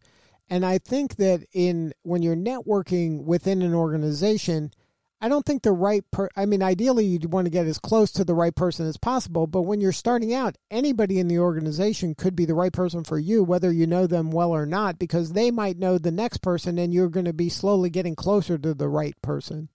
And 0.50 0.66
I 0.66 0.80
think 0.80 1.16
that 1.16 1.46
in 1.54 1.94
when 2.02 2.22
you're 2.22 2.36
networking 2.36 3.24
within 3.24 3.62
an 3.62 3.74
organization, 3.74 4.72
I 5.22 5.28
don't 5.28 5.46
think 5.46 5.64
the 5.64 5.72
right 5.72 6.04
per 6.12 6.30
I 6.36 6.46
mean 6.46 6.64
ideally 6.64 7.06
you'd 7.06 7.32
want 7.32 7.46
to 7.46 7.52
get 7.52 7.68
as 7.68 7.78
close 7.78 8.12
to 8.14 8.24
the 8.24 8.34
right 8.34 8.56
person 8.56 8.88
as 8.88 8.98
possible, 8.98 9.48
but 9.48 9.64
when 9.64 9.82
you're 9.82 9.92
starting 9.92 10.34
out, 10.34 10.58
anybody 10.72 11.20
in 11.20 11.28
the 11.28 11.40
organization 11.40 12.16
could 12.16 12.36
be 12.36 12.46
the 12.46 12.56
right 12.56 12.72
person 12.72 13.04
for 13.04 13.20
you 13.20 13.44
whether 13.44 13.72
you 13.72 13.86
know 13.86 14.08
them 14.08 14.32
well 14.32 14.52
or 14.52 14.66
not 14.66 14.98
because 14.98 15.34
they 15.34 15.52
might 15.52 15.78
know 15.78 15.98
the 15.98 16.12
next 16.12 16.38
person 16.38 16.78
and 16.78 16.94
you're 16.94 17.10
going 17.10 17.26
to 17.26 17.34
be 17.34 17.50
slowly 17.50 17.90
getting 17.90 18.16
closer 18.16 18.58
to 18.58 18.74
the 18.74 18.88
right 18.88 19.16
person. 19.22 19.70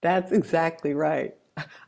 That's 0.00 0.32
exactly 0.32 0.94
right. 0.94 1.34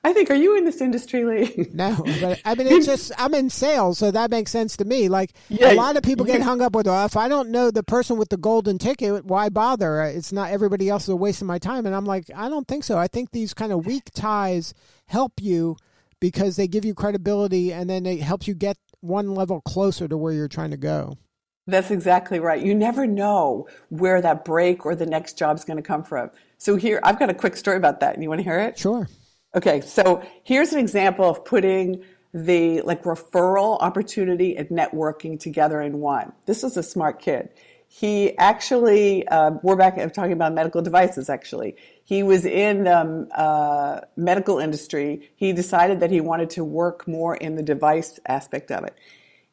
I 0.04 0.12
think, 0.12 0.30
are 0.30 0.34
you 0.34 0.58
in 0.58 0.64
this 0.64 0.82
industry, 0.82 1.24
Lee? 1.24 1.70
No, 1.72 1.96
but 2.20 2.40
I 2.44 2.54
mean, 2.54 2.66
it's 2.70 2.86
just 2.86 3.12
I'm 3.16 3.32
in 3.34 3.48
sales, 3.48 3.98
so 3.98 4.10
that 4.10 4.30
makes 4.30 4.50
sense 4.50 4.76
to 4.76 4.84
me. 4.84 5.08
Like 5.08 5.32
Yeah, 5.48 5.72
a 5.72 5.74
lot 5.74 5.96
of 5.96 6.02
people 6.02 6.26
get 6.26 6.42
hung 6.42 6.60
up 6.60 6.74
with, 6.74 6.86
well, 6.86 7.06
if 7.06 7.16
I 7.16 7.28
don't 7.28 7.50
know 7.50 7.70
the 7.70 7.82
person 7.82 8.18
with 8.18 8.28
the 8.28 8.36
golden 8.36 8.78
ticket, 8.78 9.24
why 9.24 9.48
bother? 9.48 10.02
It's 10.02 10.32
not 10.32 10.50
everybody 10.50 10.88
else 10.90 11.04
is 11.04 11.08
a 11.10 11.16
waste 11.16 11.40
of 11.40 11.48
my 11.48 11.58
time. 11.58 11.86
And 11.86 11.94
I'm 11.94 12.04
like, 12.04 12.26
I 12.34 12.48
don't 12.48 12.68
think 12.68 12.84
so. 12.84 12.98
I 12.98 13.08
think 13.08 13.30
these 13.30 13.54
kind 13.54 13.72
of 13.72 13.86
weak 13.86 14.10
ties 14.14 14.74
help 15.06 15.40
you 15.40 15.76
because 16.20 16.56
they 16.56 16.68
give 16.68 16.84
you 16.84 16.94
credibility, 16.94 17.72
and 17.72 17.88
then 17.88 18.06
it 18.06 18.20
helps 18.20 18.46
you 18.46 18.54
get 18.54 18.76
one 19.00 19.34
level 19.34 19.60
closer 19.62 20.08
to 20.08 20.16
where 20.16 20.32
you're 20.32 20.48
trying 20.48 20.70
to 20.70 20.76
go. 20.76 21.18
That's 21.66 21.90
exactly 21.90 22.40
right. 22.40 22.62
You 22.62 22.74
never 22.74 23.06
know 23.06 23.66
where 23.88 24.20
that 24.20 24.44
break 24.44 24.84
or 24.84 24.94
the 24.94 25.06
next 25.06 25.38
job's 25.38 25.64
going 25.64 25.78
to 25.78 25.82
come 25.82 26.02
from. 26.02 26.30
So 26.58 26.76
here, 26.76 27.00
I've 27.02 27.18
got 27.18 27.30
a 27.30 27.34
quick 27.34 27.56
story 27.56 27.78
about 27.78 28.00
that. 28.00 28.14
And 28.14 28.22
you 28.22 28.28
want 28.28 28.40
to 28.40 28.44
hear 28.44 28.58
it? 28.60 28.78
Sure. 28.78 29.08
Okay, 29.54 29.80
so 29.82 30.20
here's 30.42 30.72
an 30.72 30.80
example 30.80 31.30
of 31.30 31.44
putting 31.44 32.02
the 32.32 32.80
like 32.82 33.04
referral 33.04 33.80
opportunity 33.80 34.56
and 34.56 34.68
networking 34.68 35.38
together 35.38 35.80
in 35.80 36.00
one. 36.00 36.32
This 36.46 36.64
is 36.64 36.76
a 36.76 36.82
smart 36.82 37.20
kid. 37.20 37.50
he 37.86 38.36
actually, 38.38 39.26
uh, 39.28 39.52
we're 39.62 39.76
back 39.76 39.94
talking 40.12 40.32
about 40.32 40.52
medical 40.52 40.82
devices 40.82 41.30
actually. 41.30 41.76
He 42.02 42.24
was 42.24 42.44
in 42.44 42.84
the 42.84 42.98
um, 42.98 43.28
uh, 43.32 44.00
medical 44.16 44.58
industry. 44.58 45.30
He 45.36 45.52
decided 45.52 46.00
that 46.00 46.10
he 46.10 46.20
wanted 46.20 46.50
to 46.50 46.64
work 46.64 47.06
more 47.06 47.36
in 47.36 47.54
the 47.54 47.62
device 47.62 48.18
aspect 48.26 48.72
of 48.72 48.82
it. 48.82 48.96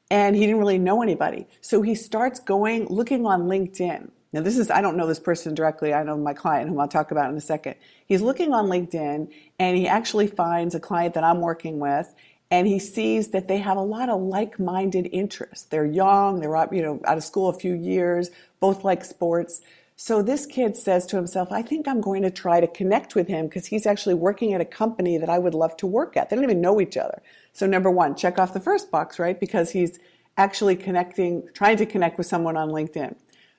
And 0.10 0.36
he 0.36 0.42
didn't 0.48 0.58
really 0.58 0.80
know 0.80 1.04
anybody. 1.04 1.48
So 1.62 1.84
he 1.84 1.94
starts 1.94 2.40
going, 2.40 2.88
looking 2.88 3.28
on 3.28 3.44
LinkedIn. 3.44 4.10
Now, 4.34 4.42
this 4.42 4.58
is, 4.58 4.72
I 4.72 4.82
don't 4.82 4.96
know 4.96 5.08
this 5.08 5.20
person 5.20 5.54
directly. 5.54 5.94
I 5.94 6.04
know 6.04 6.18
my 6.18 6.34
client, 6.34 6.70
whom 6.70 6.80
I'll 6.80 6.88
talk 6.88 7.12
about 7.12 7.30
in 7.30 7.38
a 7.38 7.42
second. 7.42 7.76
He's 8.06 8.22
looking 8.22 8.54
on 8.54 8.68
LinkedIn 8.68 9.30
and 9.60 9.78
he 9.78 9.88
actually 9.88 10.28
finds 10.28 10.74
a 10.74 10.80
client 10.80 11.16
that 11.16 11.24
I'm 11.24 11.42
working 11.42 11.80
with 11.80 12.14
and 12.52 12.68
he 12.68 12.80
sees 12.80 13.30
that 13.30 13.48
they 13.48 13.60
have 13.60 13.78
a 13.78 13.82
lot 13.82 14.10
of 14.10 14.22
like-minded 14.22 15.10
interests. 15.14 15.66
They're 15.66 15.86
young, 15.86 16.42
they're 16.42 16.68
you 16.74 16.82
know 16.82 17.00
out 17.06 17.18
of 17.18 17.24
school 17.24 17.48
a 17.48 17.54
few 17.54 17.74
years, 17.74 18.30
both 18.60 18.84
like 18.84 19.06
sports. 19.06 19.62
So 19.96 20.22
this 20.22 20.46
kid 20.46 20.76
says 20.76 21.06
to 21.08 21.16
himself, 21.16 21.52
I 21.52 21.62
think 21.62 21.88
I'm 21.88 22.02
going 22.02 22.24
to 22.24 22.32
try 22.32 22.60
to 22.60 22.68
connect 22.68 23.16
with 23.16 23.28
him 23.28 23.46
because 23.46 23.68
he's 23.68 23.86
actually 23.86 24.16
working 24.16 24.54
at 24.54 24.60
a 24.60 24.66
company 24.66 25.18
that 25.18 25.30
I 25.30 25.38
would 25.38 25.54
love 25.54 25.78
to 25.78 25.88
work 25.88 26.18
at. 26.18 26.30
They 26.30 26.36
don't 26.36 26.44
even 26.44 26.60
know 26.60 26.82
each 26.82 26.98
other. 26.98 27.22
So 27.54 27.68
number 27.68 27.90
one, 27.90 28.16
check 28.16 28.40
off 28.40 28.54
the 28.54 28.60
first 28.60 28.92
box, 28.92 29.20
right? 29.20 29.40
Because 29.40 29.72
he's 29.72 30.00
actually 30.38 30.76
connecting, 30.76 31.48
trying 31.54 31.78
to 31.78 31.86
connect 31.86 32.18
with 32.18 32.28
someone 32.28 32.58
on 32.58 32.70
LinkedIn. 32.70 33.16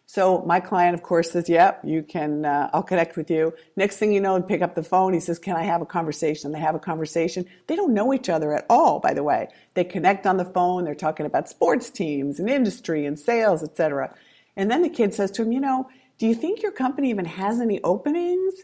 So 0.06 0.42
my 0.46 0.60
client, 0.60 0.94
of 0.94 1.02
course, 1.02 1.30
says, 1.30 1.48
"Yep, 1.48 1.80
you 1.84 2.02
can. 2.02 2.44
Uh, 2.44 2.68
I'll 2.72 2.82
connect 2.82 3.16
with 3.16 3.30
you." 3.30 3.54
Next 3.76 3.96
thing 3.96 4.12
you 4.12 4.20
know, 4.20 4.34
and 4.34 4.46
pick 4.46 4.62
up 4.62 4.74
the 4.74 4.82
phone. 4.82 5.14
He 5.14 5.20
says, 5.20 5.38
"Can 5.38 5.56
I 5.56 5.62
have 5.62 5.80
a 5.82 5.86
conversation?" 5.86 6.52
They 6.52 6.58
have 6.60 6.74
a 6.74 6.78
conversation. 6.80 7.46
They 7.66 7.76
don't 7.76 7.94
know 7.94 8.12
each 8.12 8.28
other 8.28 8.52
at 8.54 8.66
all, 8.68 9.00
by 9.00 9.14
the 9.14 9.22
way. 9.22 9.48
They 9.74 9.84
connect 9.84 10.26
on 10.26 10.36
the 10.36 10.44
phone. 10.44 10.84
They're 10.84 10.94
talking 10.94 11.26
about 11.26 11.48
sports 11.48 11.90
teams 11.90 12.38
and 12.40 12.50
industry 12.50 13.06
and 13.06 13.18
sales, 13.18 13.62
etc. 13.62 14.14
And 14.56 14.70
then 14.70 14.82
the 14.82 14.90
kid 14.90 15.14
says 15.14 15.30
to 15.32 15.42
him, 15.42 15.52
"You 15.52 15.60
know, 15.60 15.88
do 16.18 16.26
you 16.26 16.34
think 16.34 16.62
your 16.62 16.72
company 16.72 17.10
even 17.10 17.24
has 17.24 17.60
any 17.60 17.82
openings?" 17.82 18.54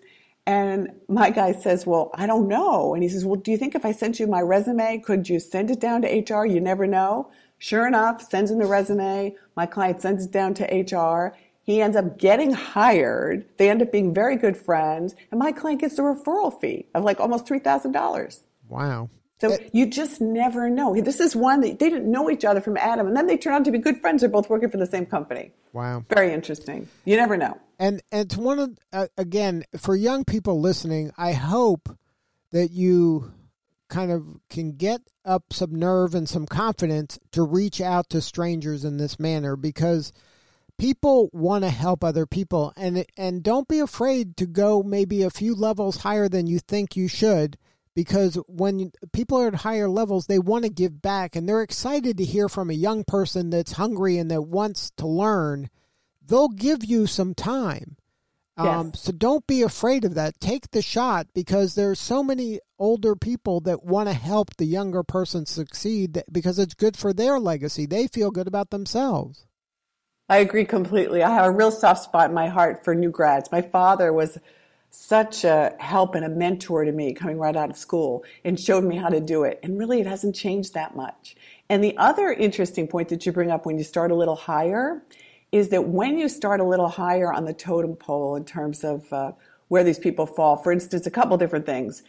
And 0.47 0.93
my 1.09 1.29
guy 1.29 1.53
says, 1.53 1.87
Well, 1.87 2.11
I 2.15 2.27
don't 2.27 2.49
know. 2.49 2.95
And 2.95 3.03
he 3.03 3.09
says, 3.11 3.27
Well, 3.27 3.39
do 3.39 3.51
you 3.51 3.59
think 3.59 3.75
if 3.75 3.85
I 3.85 3.93
sent 3.93 4.19
you 4.19 4.27
my 4.27 4.41
resume, 4.41 4.99
could 5.01 5.29
you 5.29 5.41
send 5.41 5.71
it 5.71 5.79
down 5.79 6.01
to 6.03 6.09
HR? 6.09 6.47
You 6.47 6.59
never 6.59 6.87
know. 6.87 7.31
Sure 7.59 7.87
enough, 7.87 8.23
sends 8.23 8.51
in 8.51 8.59
the 8.59 8.67
resume. 8.67 9.35
My 9.57 9.67
client 9.67 10.01
sends 10.01 10.25
it 10.25 10.31
down 10.31 10.55
to 10.55 10.65
HR. 10.65 11.37
He 11.63 11.83
ends 11.83 11.97
up 11.97 12.19
getting 12.19 12.53
hired. 12.53 13.45
They 13.59 13.69
end 13.69 13.83
up 13.83 13.93
being 13.93 14.15
very 14.15 14.37
good 14.37 14.57
friends. 14.57 15.15
And 15.31 15.39
my 15.39 15.53
client 15.53 15.81
gets 15.81 15.99
a 15.99 16.03
referral 16.03 16.59
fee 16.59 16.87
of 16.95 17.05
like 17.05 17.21
almost 17.21 17.47
$3,000. 17.47 18.41
Wow. 18.69 19.11
So 19.41 19.53
it, 19.53 19.71
you 19.73 19.87
just 19.87 20.21
never 20.21 20.69
know. 20.69 21.01
This 21.01 21.21
is 21.21 21.37
one 21.37 21.61
that 21.61 21.79
they 21.79 21.91
didn't 21.91 22.11
know 22.11 22.31
each 22.31 22.45
other 22.45 22.61
from 22.61 22.77
Adam, 22.77 23.07
and 23.07 23.17
then 23.17 23.27
they 23.27 23.37
turn 23.37 23.55
out 23.55 23.65
to 23.67 23.71
be 23.71 23.79
good 23.79 24.01
friends. 24.01 24.23
They're 24.23 24.29
both 24.29 24.51
working 24.51 24.69
for 24.69 24.79
the 24.79 24.87
same 24.87 25.07
company. 25.07 25.53
Wow, 25.73 26.05
very 26.09 26.33
interesting. 26.33 26.89
You 27.05 27.17
never 27.17 27.37
know. 27.37 27.57
And 27.79 28.03
and 28.11 28.27
it's 28.27 28.37
one 28.37 28.59
of 28.59 28.79
uh, 28.93 29.07
again 29.17 29.65
for 29.77 29.95
young 29.95 30.25
people 30.25 30.61
listening. 30.61 31.13
I 31.17 31.33
hope 31.33 31.89
that 32.51 32.73
you 32.73 33.33
kind 33.89 34.11
of 34.11 34.41
can 34.49 34.73
get 34.73 35.01
up 35.25 35.53
some 35.53 35.75
nerve 35.75 36.15
and 36.15 36.29
some 36.29 36.47
confidence 36.47 37.19
to 37.33 37.43
reach 37.43 37.81
out 37.81 38.09
to 38.11 38.21
strangers 38.21 38.85
in 38.85 38.97
this 38.97 39.19
manner 39.19 39.57
because 39.57 40.13
people 40.79 41.29
want 41.33 41.65
to 41.65 41.71
help 41.71 42.03
other 42.03 42.27
people. 42.27 42.73
And 42.77 43.05
and 43.17 43.43
don't 43.43 43.69
be 43.69 43.81
afraid 43.81 44.37
to 44.39 44.47
go 44.47 44.83
maybe 44.83 45.23
a 45.23 45.31
few 45.31 45.55
levels 45.55 45.99
higher 45.99 46.29
than 46.29 46.47
you 46.47 46.59
think 46.59 46.97
you 46.97 47.09
should 47.09 47.59
because 47.95 48.37
when 48.47 48.93
people 49.13 49.39
are 49.39 49.49
at 49.49 49.55
higher 49.57 49.89
levels 49.89 50.27
they 50.27 50.39
want 50.39 50.65
to 50.65 50.71
give 50.71 51.03
back 51.03 51.35
and 51.35 51.49
they're 51.49 51.63
excited 51.63 52.17
to 52.17 52.25
hear 52.25 52.49
from 52.49 52.71
a 52.71 52.75
young 52.75 53.03
person 53.05 53.51
that's 53.51 53.73
hungry 53.73 54.19
and 54.19 54.31
that 54.31 54.43
wants 54.43 54.91
to 54.97 55.07
learn. 55.07 55.69
They'll 56.25 56.49
give 56.49 56.85
you 56.85 57.07
some 57.07 57.35
time 57.35 57.98
um, 58.59 58.93
so 58.95 59.13
don't 59.13 59.47
be 59.47 59.63
afraid 59.63 60.05
of 60.05 60.15
that. 60.15 60.41
Take 60.41 60.73
the 60.73 60.83
shot 60.83 61.29
because 61.33 61.75
there's 61.75 62.01
so 62.01 62.23
many 62.23 62.59
older 62.79 63.15
people 63.15 63.61
that 63.61 63.85
want 63.85 64.09
to 64.09 64.15
help 64.15 64.57
the 64.57 64.65
younger 64.65 65.03
person 65.03 65.47
succeed 65.47 66.23
because 66.31 66.59
it's 66.59 66.75
good 66.75 66.97
for 66.97 67.13
their 67.13 67.39
legacy. 67.39 67.87
They 67.87 68.09
feel 68.09 68.31
good 68.31 68.49
about 68.49 68.71
themselves. 68.71 69.47
I 70.29 70.39
agree 70.39 70.65
completely. 70.65 71.23
I 71.23 71.31
have 71.31 71.47
a 71.47 71.51
real 71.51 71.71
soft 71.71 72.03
spot 72.03 72.29
in 72.29 72.35
my 72.35 72.49
heart 72.49 72.85
for 72.85 72.95
new 72.95 73.11
grads. 73.11 73.51
My 73.51 73.63
father 73.63 74.13
was 74.13 74.39
such 74.91 75.45
a 75.45 75.75
help 75.79 76.15
and 76.15 76.25
a 76.25 76.29
mentor 76.29 76.85
to 76.85 76.93
me 76.93 77.13
coming 77.13 77.39
right 77.39 77.57
out 77.57 77.71
of 77.71 77.77
school 77.77 78.25
and 78.45 78.59
showed 78.59 78.85
me 78.85 78.97
how 78.97 79.09
to 79.09 79.21
do 79.21 79.45
it. 79.45 79.61
And 79.63 79.79
really, 79.79 80.01
it 80.01 80.07
hasn't 80.07 80.35
changed 80.35 80.75
that 80.75 80.97
much. 80.97 81.37
And 81.71 81.85
the 81.85 81.97
other 81.97 82.33
interesting 82.33 82.89
point 82.89 83.09
that 83.09 83.25
you 83.25 83.33
bring 83.33 83.51
up 83.51 83.67
when 83.67 83.79
you 83.79 83.85
start 83.85 84.11
a 84.11 84.15
little 84.15 84.37
higher 84.37 85.03
is 85.53 85.71
that 85.71 85.89
when 85.89 86.19
you 86.19 86.29
start 86.29 86.61
a 86.61 86.65
little 86.65 86.89
higher 86.89 87.33
on 87.33 87.45
the 87.45 87.55
totem 87.55 87.97
pole 87.97 88.37
in 88.37 88.45
terms 88.45 88.85
of 88.85 89.11
uh, 89.13 89.33
where 89.69 89.85
these 89.85 89.99
people 89.99 90.27
fall, 90.27 90.57
for 90.57 90.73
instance, 90.73 91.07
a 91.07 91.11
couple 91.11 91.37
different 91.37 91.67
things. 91.67 92.03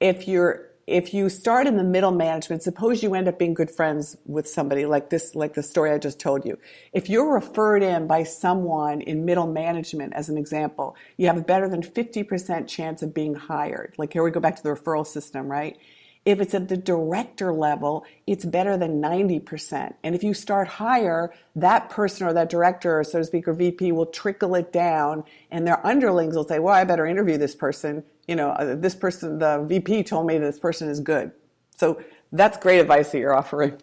If 0.00 0.26
you're 0.26 0.70
if 0.86 1.14
you 1.14 1.28
start 1.28 1.68
in 1.68 1.76
the 1.76 1.84
middle 1.84 2.10
management, 2.10 2.64
suppose 2.64 3.00
you 3.00 3.14
end 3.14 3.28
up 3.28 3.38
being 3.38 3.54
good 3.54 3.70
friends 3.70 4.16
with 4.26 4.48
somebody 4.48 4.86
like 4.86 5.08
this, 5.08 5.36
like 5.36 5.54
the 5.54 5.62
story 5.62 5.92
I 5.92 5.98
just 5.98 6.18
told 6.18 6.44
you. 6.44 6.58
If 6.92 7.08
you're 7.08 7.32
referred 7.32 7.84
in 7.84 8.08
by 8.08 8.24
someone 8.24 9.00
in 9.00 9.24
middle 9.24 9.46
management, 9.46 10.14
as 10.14 10.28
an 10.28 10.36
example, 10.36 10.96
you 11.16 11.28
have 11.28 11.36
a 11.36 11.42
better 11.42 11.68
than 11.68 11.82
50% 11.82 12.66
chance 12.66 13.02
of 13.02 13.14
being 13.14 13.34
hired. 13.34 13.94
Like 13.98 14.12
here 14.12 14.24
we 14.24 14.32
go 14.32 14.40
back 14.40 14.56
to 14.56 14.62
the 14.64 14.70
referral 14.70 15.06
system, 15.06 15.46
right? 15.46 15.78
If 16.24 16.40
it's 16.40 16.54
at 16.54 16.68
the 16.68 16.76
director 16.76 17.52
level, 17.52 18.04
it's 18.26 18.44
better 18.44 18.76
than 18.76 19.00
90%. 19.00 19.94
And 20.04 20.14
if 20.14 20.22
you 20.22 20.34
start 20.34 20.68
higher, 20.68 21.32
that 21.56 21.88
person 21.88 22.26
or 22.26 22.32
that 22.34 22.50
director, 22.50 23.00
or 23.00 23.04
so 23.04 23.20
to 23.20 23.24
speak, 23.24 23.48
or 23.48 23.54
VP 23.54 23.92
will 23.92 24.06
trickle 24.06 24.54
it 24.54 24.72
down 24.72 25.24
and 25.50 25.66
their 25.66 25.84
underlings 25.86 26.36
will 26.36 26.46
say, 26.46 26.58
well, 26.58 26.74
I 26.74 26.84
better 26.84 27.06
interview 27.06 27.38
this 27.38 27.54
person. 27.54 28.04
You 28.28 28.36
know, 28.36 28.50
uh, 28.50 28.74
this 28.74 28.94
person, 28.94 29.38
the 29.38 29.64
VP 29.66 30.04
told 30.04 30.26
me 30.26 30.36
this 30.38 30.58
person 30.58 30.88
is 30.88 31.00
good. 31.00 31.32
So 31.76 32.02
that's 32.32 32.58
great 32.58 32.80
advice 32.80 33.10
that 33.12 33.18
you're 33.18 33.34
offering. 33.34 33.80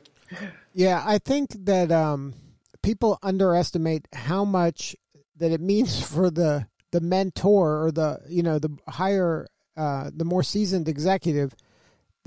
Yeah, 0.74 1.04
I 1.06 1.18
think 1.18 1.66
that 1.66 1.92
um, 1.92 2.36
people 2.84 3.18
underestimate 3.24 4.08
how 4.14 4.46
much 4.46 4.96
that 5.38 5.52
it 5.52 5.62
means 5.62 6.02
for 6.14 6.30
the 6.30 6.68
the 6.92 7.02
mentor 7.02 7.84
or 7.84 7.92
the 7.92 8.20
you 8.30 8.44
know 8.44 8.60
the 8.60 8.78
higher 8.88 9.48
uh, 9.76 10.10
the 10.16 10.24
more 10.26 10.44
seasoned 10.44 10.88
executive 10.88 11.54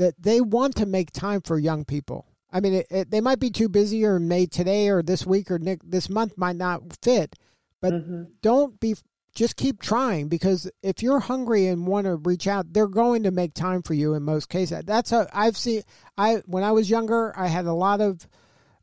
that 0.01 0.15
they 0.19 0.41
want 0.41 0.75
to 0.77 0.87
make 0.87 1.13
time 1.13 1.43
for 1.43 1.59
young 1.59 1.85
people. 1.85 2.27
I 2.51 2.61
mean, 2.61 2.73
it, 2.73 2.87
it, 2.89 3.11
they 3.11 3.21
might 3.21 3.39
be 3.39 3.51
too 3.51 3.69
busy 3.69 4.03
or 4.07 4.19
may 4.19 4.47
today 4.47 4.89
or 4.89 5.03
this 5.03 5.27
week 5.27 5.51
or 5.51 5.61
this 5.85 6.09
month 6.09 6.39
might 6.39 6.57
not 6.57 6.81
fit, 7.03 7.37
but 7.83 7.93
mm-hmm. 7.93 8.23
don't 8.41 8.81
be 8.81 8.97
just 9.35 9.57
keep 9.57 9.79
trying 9.81 10.29
because 10.29 10.71
if 10.83 11.03
you're 11.03 11.21
hungry 11.21 11.67
and 11.67 11.87
want 11.87 12.07
to 12.07 12.17
reach 12.17 12.47
out, 12.47 12.73
they're 12.73 12.89
going 12.89 13.25
to 13.25 13.31
make 13.31 13.53
time 13.53 13.83
for 13.83 13.93
you 13.93 14.15
in 14.15 14.23
most 14.23 14.49
cases. 14.49 14.85
That's 14.87 15.13
a 15.13 15.29
I've 15.35 15.59
seen 15.59 15.83
I 16.17 16.37
when 16.47 16.65
I 16.65 16.73
was 16.73 16.89
younger, 16.89 17.39
I 17.39 17.49
had 17.49 17.67
a 17.67 17.75
lot 17.75 18.01
of 18.01 18.27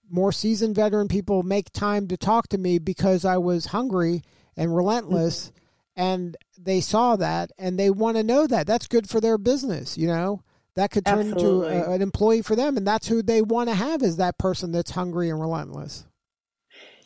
more 0.08 0.32
seasoned 0.32 0.76
veteran 0.76 1.08
people 1.08 1.42
make 1.42 1.72
time 1.72 2.08
to 2.10 2.16
talk 2.16 2.48
to 2.50 2.60
me 2.60 2.78
because 2.78 3.26
I 3.26 3.38
was 3.38 3.66
hungry 3.66 4.22
and 4.56 4.76
relentless 4.76 5.48
mm-hmm. 5.48 6.02
and 6.02 6.38
they 6.60 6.80
saw 6.80 7.16
that 7.16 7.52
and 7.58 7.80
they 7.80 7.90
want 7.90 8.18
to 8.18 8.24
know 8.24 8.46
that. 8.46 8.68
That's 8.68 8.86
good 8.86 9.10
for 9.10 9.20
their 9.20 9.40
business, 9.40 9.98
you 9.98 10.06
know 10.06 10.44
that 10.78 10.92
could 10.92 11.06
turn 11.06 11.32
Absolutely. 11.32 11.76
into 11.76 11.90
a, 11.90 11.94
an 11.96 12.02
employee 12.04 12.44
for 12.44 12.56
them 12.56 12.78
and 12.78 12.86
that's 12.88 13.08
who 13.08 13.24
they 13.24 13.42
want 13.42 13.68
to 13.68 13.76
have 13.76 14.04
is 14.04 14.18
that 14.18 14.38
person 14.38 14.72
that's 14.72 14.92
hungry 14.92 15.30
and 15.30 15.42
relentless. 15.42 16.06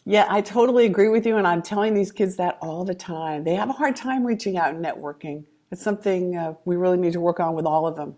Yeah 0.06 0.28
i 0.30 0.42
totally 0.42 0.86
agree 0.86 1.08
with 1.08 1.26
you 1.26 1.38
and 1.38 1.48
i'm 1.48 1.62
telling 1.62 1.94
these 1.94 2.12
kids 2.12 2.36
that 2.36 2.58
all 2.62 2.84
the 2.84 2.94
time. 2.94 3.44
They 3.46 3.56
have 3.56 3.70
a 3.70 3.74
hard 3.74 3.96
time 3.96 4.26
reaching 4.26 4.58
out 4.58 4.76
and 4.76 4.84
networking. 4.84 5.46
It's 5.72 5.82
something 5.82 6.36
uh, 6.36 6.56
we 6.66 6.76
really 6.76 6.98
need 6.98 7.14
to 7.14 7.22
work 7.22 7.40
on 7.40 7.56
with 7.56 7.66
all 7.66 7.88
of 7.88 7.96
them. 7.96 8.16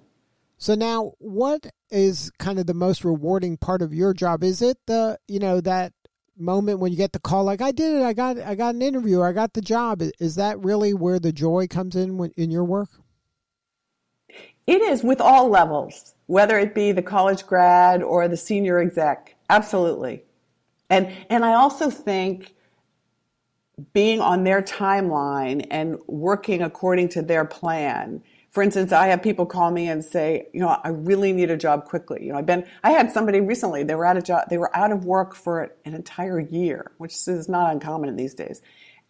So 0.57 0.73
now 0.73 1.13
what 1.19 1.67
is 1.91 2.31
kind 2.39 2.57
of 2.57 2.65
the 2.65 2.73
most 2.73 3.05
rewarding 3.05 3.57
part 3.57 3.83
of 3.83 3.93
your 3.93 4.13
job? 4.13 4.43
Is 4.43 4.61
it 4.61 4.77
the 4.87 5.19
you 5.27 5.37
know 5.37 5.61
that 5.61 5.93
moment 6.35 6.79
when 6.79 6.91
you 6.91 6.97
get 6.97 7.11
the 7.11 7.19
call 7.19 7.43
like 7.43 7.61
i 7.61 7.71
did 7.71 7.93
it 7.93 8.01
i 8.01 8.11
got 8.11 8.39
i 8.39 8.55
got 8.55 8.73
an 8.73 8.81
interview 8.81 9.21
i 9.21 9.31
got 9.31 9.53
the 9.53 9.61
job. 9.61 10.01
Is 10.19 10.33
that 10.33 10.57
really 10.57 10.95
where 10.95 11.19
the 11.19 11.31
joy 11.31 11.67
comes 11.67 11.95
in 11.95 12.17
when, 12.17 12.31
in 12.35 12.49
your 12.49 12.63
work 12.63 12.89
it 14.67 14.81
is 14.81 15.03
with 15.03 15.19
all 15.19 15.49
levels, 15.49 16.13
whether 16.27 16.57
it 16.57 16.73
be 16.73 16.91
the 16.91 17.01
college 17.01 17.45
grad 17.45 18.01
or 18.01 18.27
the 18.27 18.37
senior 18.37 18.79
exec. 18.79 19.35
Absolutely. 19.49 20.23
And, 20.89 21.11
and 21.29 21.43
I 21.43 21.53
also 21.53 21.89
think 21.89 22.53
being 23.93 24.21
on 24.21 24.43
their 24.43 24.61
timeline 24.61 25.65
and 25.71 25.97
working 26.07 26.61
according 26.61 27.09
to 27.09 27.21
their 27.21 27.45
plan. 27.45 28.21
For 28.51 28.61
instance, 28.61 28.91
I 28.91 29.07
have 29.07 29.23
people 29.23 29.47
call 29.47 29.71
me 29.71 29.87
and 29.87 30.05
say, 30.05 30.47
you 30.53 30.59
know, 30.59 30.77
I 30.83 30.89
really 30.89 31.33
need 31.33 31.49
a 31.49 31.57
job 31.57 31.85
quickly. 31.85 32.23
You 32.23 32.31
know, 32.31 32.37
I've 32.37 32.45
been, 32.45 32.65
I 32.83 32.91
had 32.91 33.11
somebody 33.11 33.39
recently, 33.39 33.83
they 33.83 33.95
were 33.95 34.05
out 34.05 34.15
of 34.15 34.23
job, 34.23 34.43
they 34.49 34.59
were 34.59 34.75
out 34.77 34.91
of 34.91 35.05
work 35.05 35.33
for 35.33 35.71
an 35.85 35.95
entire 35.95 36.39
year, 36.39 36.91
which 36.99 37.13
is 37.27 37.49
not 37.49 37.71
uncommon 37.71 38.09
in 38.09 38.15
these 38.15 38.35
days. 38.35 38.61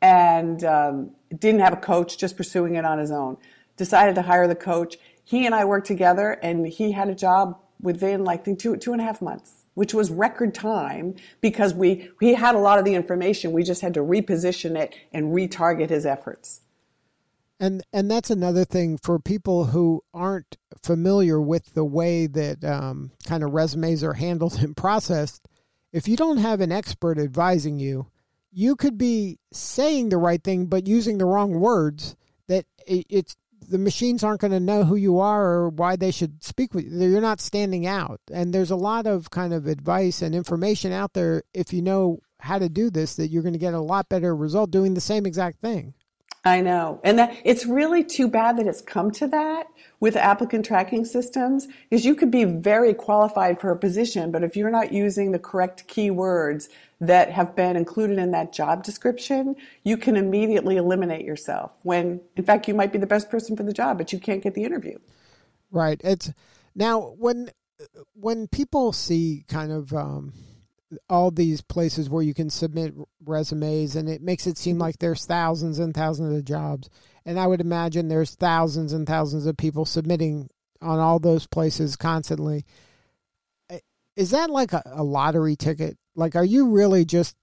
And 0.01 0.63
um, 0.63 1.11
didn't 1.37 1.59
have 1.59 1.73
a 1.73 1.77
coach, 1.77 2.17
just 2.17 2.37
pursuing 2.37 2.75
it 2.75 2.85
on 2.85 2.99
his 2.99 3.11
own. 3.11 3.37
Decided 3.75 4.15
to 4.15 4.21
hire 4.21 4.47
the 4.47 4.55
coach 4.55 4.97
he 5.23 5.45
and 5.45 5.55
I 5.55 5.65
worked 5.65 5.87
together, 5.87 6.31
and 6.31 6.67
he 6.67 6.91
had 6.91 7.09
a 7.09 7.15
job 7.15 7.57
within 7.81 8.23
like 8.23 8.45
two 8.57 8.77
two 8.77 8.93
and 8.93 9.01
a 9.01 9.05
half 9.05 9.21
months. 9.21 9.63
which 9.73 9.93
was 9.93 10.11
record 10.11 10.53
time 10.53 11.15
because 11.41 11.73
we, 11.73 12.07
we 12.21 12.35
had 12.35 12.53
a 12.55 12.59
lot 12.59 12.77
of 12.77 12.85
the 12.85 12.93
information. 12.93 13.51
We 13.51 13.63
just 13.63 13.81
had 13.81 13.95
to 13.95 14.01
reposition 14.01 14.77
it 14.77 14.93
and 15.11 15.33
retarget 15.33 15.89
his 15.89 16.05
efforts. 16.05 16.61
And 17.59 17.81
and 17.93 18.09
that's 18.11 18.29
another 18.29 18.65
thing 18.65 18.97
for 18.97 19.19
people 19.19 19.65
who 19.65 20.03
aren't 20.13 20.57
familiar 20.83 21.39
with 21.39 21.73
the 21.73 21.85
way 21.85 22.27
that 22.27 22.63
um, 22.63 23.11
kind 23.25 23.43
of 23.43 23.53
resumes 23.53 24.03
are 24.03 24.13
handled 24.13 24.59
and 24.61 24.75
processed. 24.75 25.47
If 25.91 26.07
you 26.07 26.17
don't 26.17 26.37
have 26.37 26.61
an 26.61 26.71
expert 26.71 27.17
advising 27.19 27.79
you, 27.79 28.07
you 28.51 28.75
could 28.75 28.97
be 28.97 29.39
saying 29.51 30.09
the 30.09 30.17
right 30.17 30.43
thing 30.43 30.65
but 30.65 30.87
using 30.87 31.17
the 31.17 31.25
wrong 31.25 31.59
words. 31.59 32.15
That 32.47 32.65
it, 32.85 33.05
it's 33.09 33.35
the 33.73 33.79
machines 33.79 34.23
aren't 34.23 34.39
going 34.39 34.51
to 34.51 34.59
know 34.59 34.83
who 34.83 34.95
you 34.95 35.17
are 35.17 35.45
or 35.45 35.69
why 35.69 35.95
they 35.95 36.11
should 36.11 36.43
speak 36.43 36.75
with 36.75 36.85
you. 36.85 37.09
You're 37.09 37.21
not 37.21 37.41
standing 37.41 37.87
out. 37.87 38.21
And 38.31 38.53
there's 38.53 38.69
a 38.69 38.75
lot 38.75 39.07
of 39.07 39.31
kind 39.31 39.51
of 39.51 39.65
advice 39.65 40.21
and 40.21 40.35
information 40.35 40.91
out 40.91 41.13
there 41.13 41.41
if 41.55 41.73
you 41.73 41.81
know 41.81 42.19
how 42.39 42.59
to 42.59 42.69
do 42.69 42.91
this 42.91 43.15
that 43.15 43.29
you're 43.29 43.41
going 43.41 43.53
to 43.53 43.59
get 43.59 43.73
a 43.73 43.79
lot 43.79 44.09
better 44.09 44.35
result 44.35 44.69
doing 44.69 44.93
the 44.93 45.01
same 45.01 45.25
exact 45.25 45.59
thing. 45.59 45.95
I 46.45 46.59
know. 46.59 46.99
And 47.03 47.19
that 47.19 47.37
it's 47.45 47.65
really 47.65 48.03
too 48.03 48.27
bad 48.27 48.57
that 48.57 48.67
it's 48.67 48.81
come 48.81 49.11
to 49.11 49.27
that 49.27 49.67
with 50.01 50.17
applicant 50.17 50.65
tracking 50.65 51.05
systems 51.05 51.69
is 51.89 52.03
you 52.03 52.15
could 52.15 52.31
be 52.31 52.43
very 52.43 52.93
qualified 52.93 53.61
for 53.61 53.71
a 53.71 53.77
position, 53.77 54.29
but 54.29 54.43
if 54.43 54.57
you're 54.57 54.69
not 54.69 54.91
using 54.91 55.31
the 55.31 55.39
correct 55.39 55.87
keywords 55.87 56.67
that 56.99 57.31
have 57.31 57.55
been 57.55 57.77
included 57.77 58.17
in 58.17 58.31
that 58.31 58.51
job 58.51 58.83
description, 58.83 59.55
you 59.83 59.95
can 59.95 60.17
immediately 60.17 60.75
eliminate 60.75 61.25
yourself 61.25 61.71
when 61.83 62.19
in 62.35 62.43
fact 62.43 62.67
you 62.67 62.73
might 62.73 62.91
be 62.91 62.99
the 62.99 63.07
best 63.07 63.29
person 63.29 63.55
for 63.55 63.63
the 63.63 63.73
job, 63.73 63.97
but 63.97 64.11
you 64.11 64.19
can't 64.19 64.43
get 64.43 64.53
the 64.53 64.65
interview. 64.65 64.97
Right. 65.71 65.99
It's 66.03 66.33
now 66.75 67.15
when 67.17 67.51
when 68.13 68.47
people 68.47 68.91
see 68.91 69.45
kind 69.47 69.71
of 69.71 69.93
um, 69.93 70.33
all 71.09 71.31
these 71.31 71.61
places 71.61 72.09
where 72.09 72.23
you 72.23 72.33
can 72.33 72.49
submit 72.49 72.93
resumes 73.25 73.95
and 73.95 74.09
it 74.09 74.21
makes 74.21 74.47
it 74.47 74.57
seem 74.57 74.75
mm-hmm. 74.75 74.81
like 74.81 74.99
there's 74.99 75.25
thousands 75.25 75.79
and 75.79 75.93
thousands 75.93 76.37
of 76.37 76.45
jobs. 76.45 76.89
And 77.25 77.39
i 77.39 77.47
would 77.47 77.61
imagine 77.61 78.07
there's 78.07 78.35
thousands 78.35 78.93
and 78.93 79.07
thousands 79.07 79.45
of 79.45 79.57
people 79.57 79.85
submitting 79.85 80.49
on 80.81 80.99
all 80.99 81.19
those 81.19 81.47
places 81.47 81.95
constantly. 81.95 82.65
Is 84.15 84.31
that 84.31 84.49
like 84.49 84.73
a, 84.73 84.83
a 84.85 85.03
lottery 85.03 85.55
ticket? 85.55 85.97
Like 86.15 86.35
are 86.35 86.45
you 86.45 86.69
really 86.69 87.05
just 87.05 87.35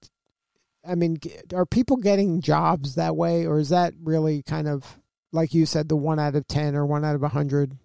i 0.87 0.95
mean 0.95 1.19
are 1.52 1.66
people 1.66 1.97
getting 1.97 2.40
jobs 2.40 2.95
that 2.95 3.16
way 3.16 3.47
or 3.47 3.59
is 3.59 3.69
that 3.69 3.92
really 4.02 4.42
kind 4.42 4.69
of 4.69 4.99
like 5.33 5.52
you 5.52 5.66
said 5.66 5.88
the 5.88 5.97
one 5.97 6.19
out 6.19 6.35
of 6.35 6.47
10 6.47 6.75
or 6.75 6.87
one 6.87 7.04
out 7.04 7.14
of 7.14 7.23
a 7.23 7.35
100 7.35 7.76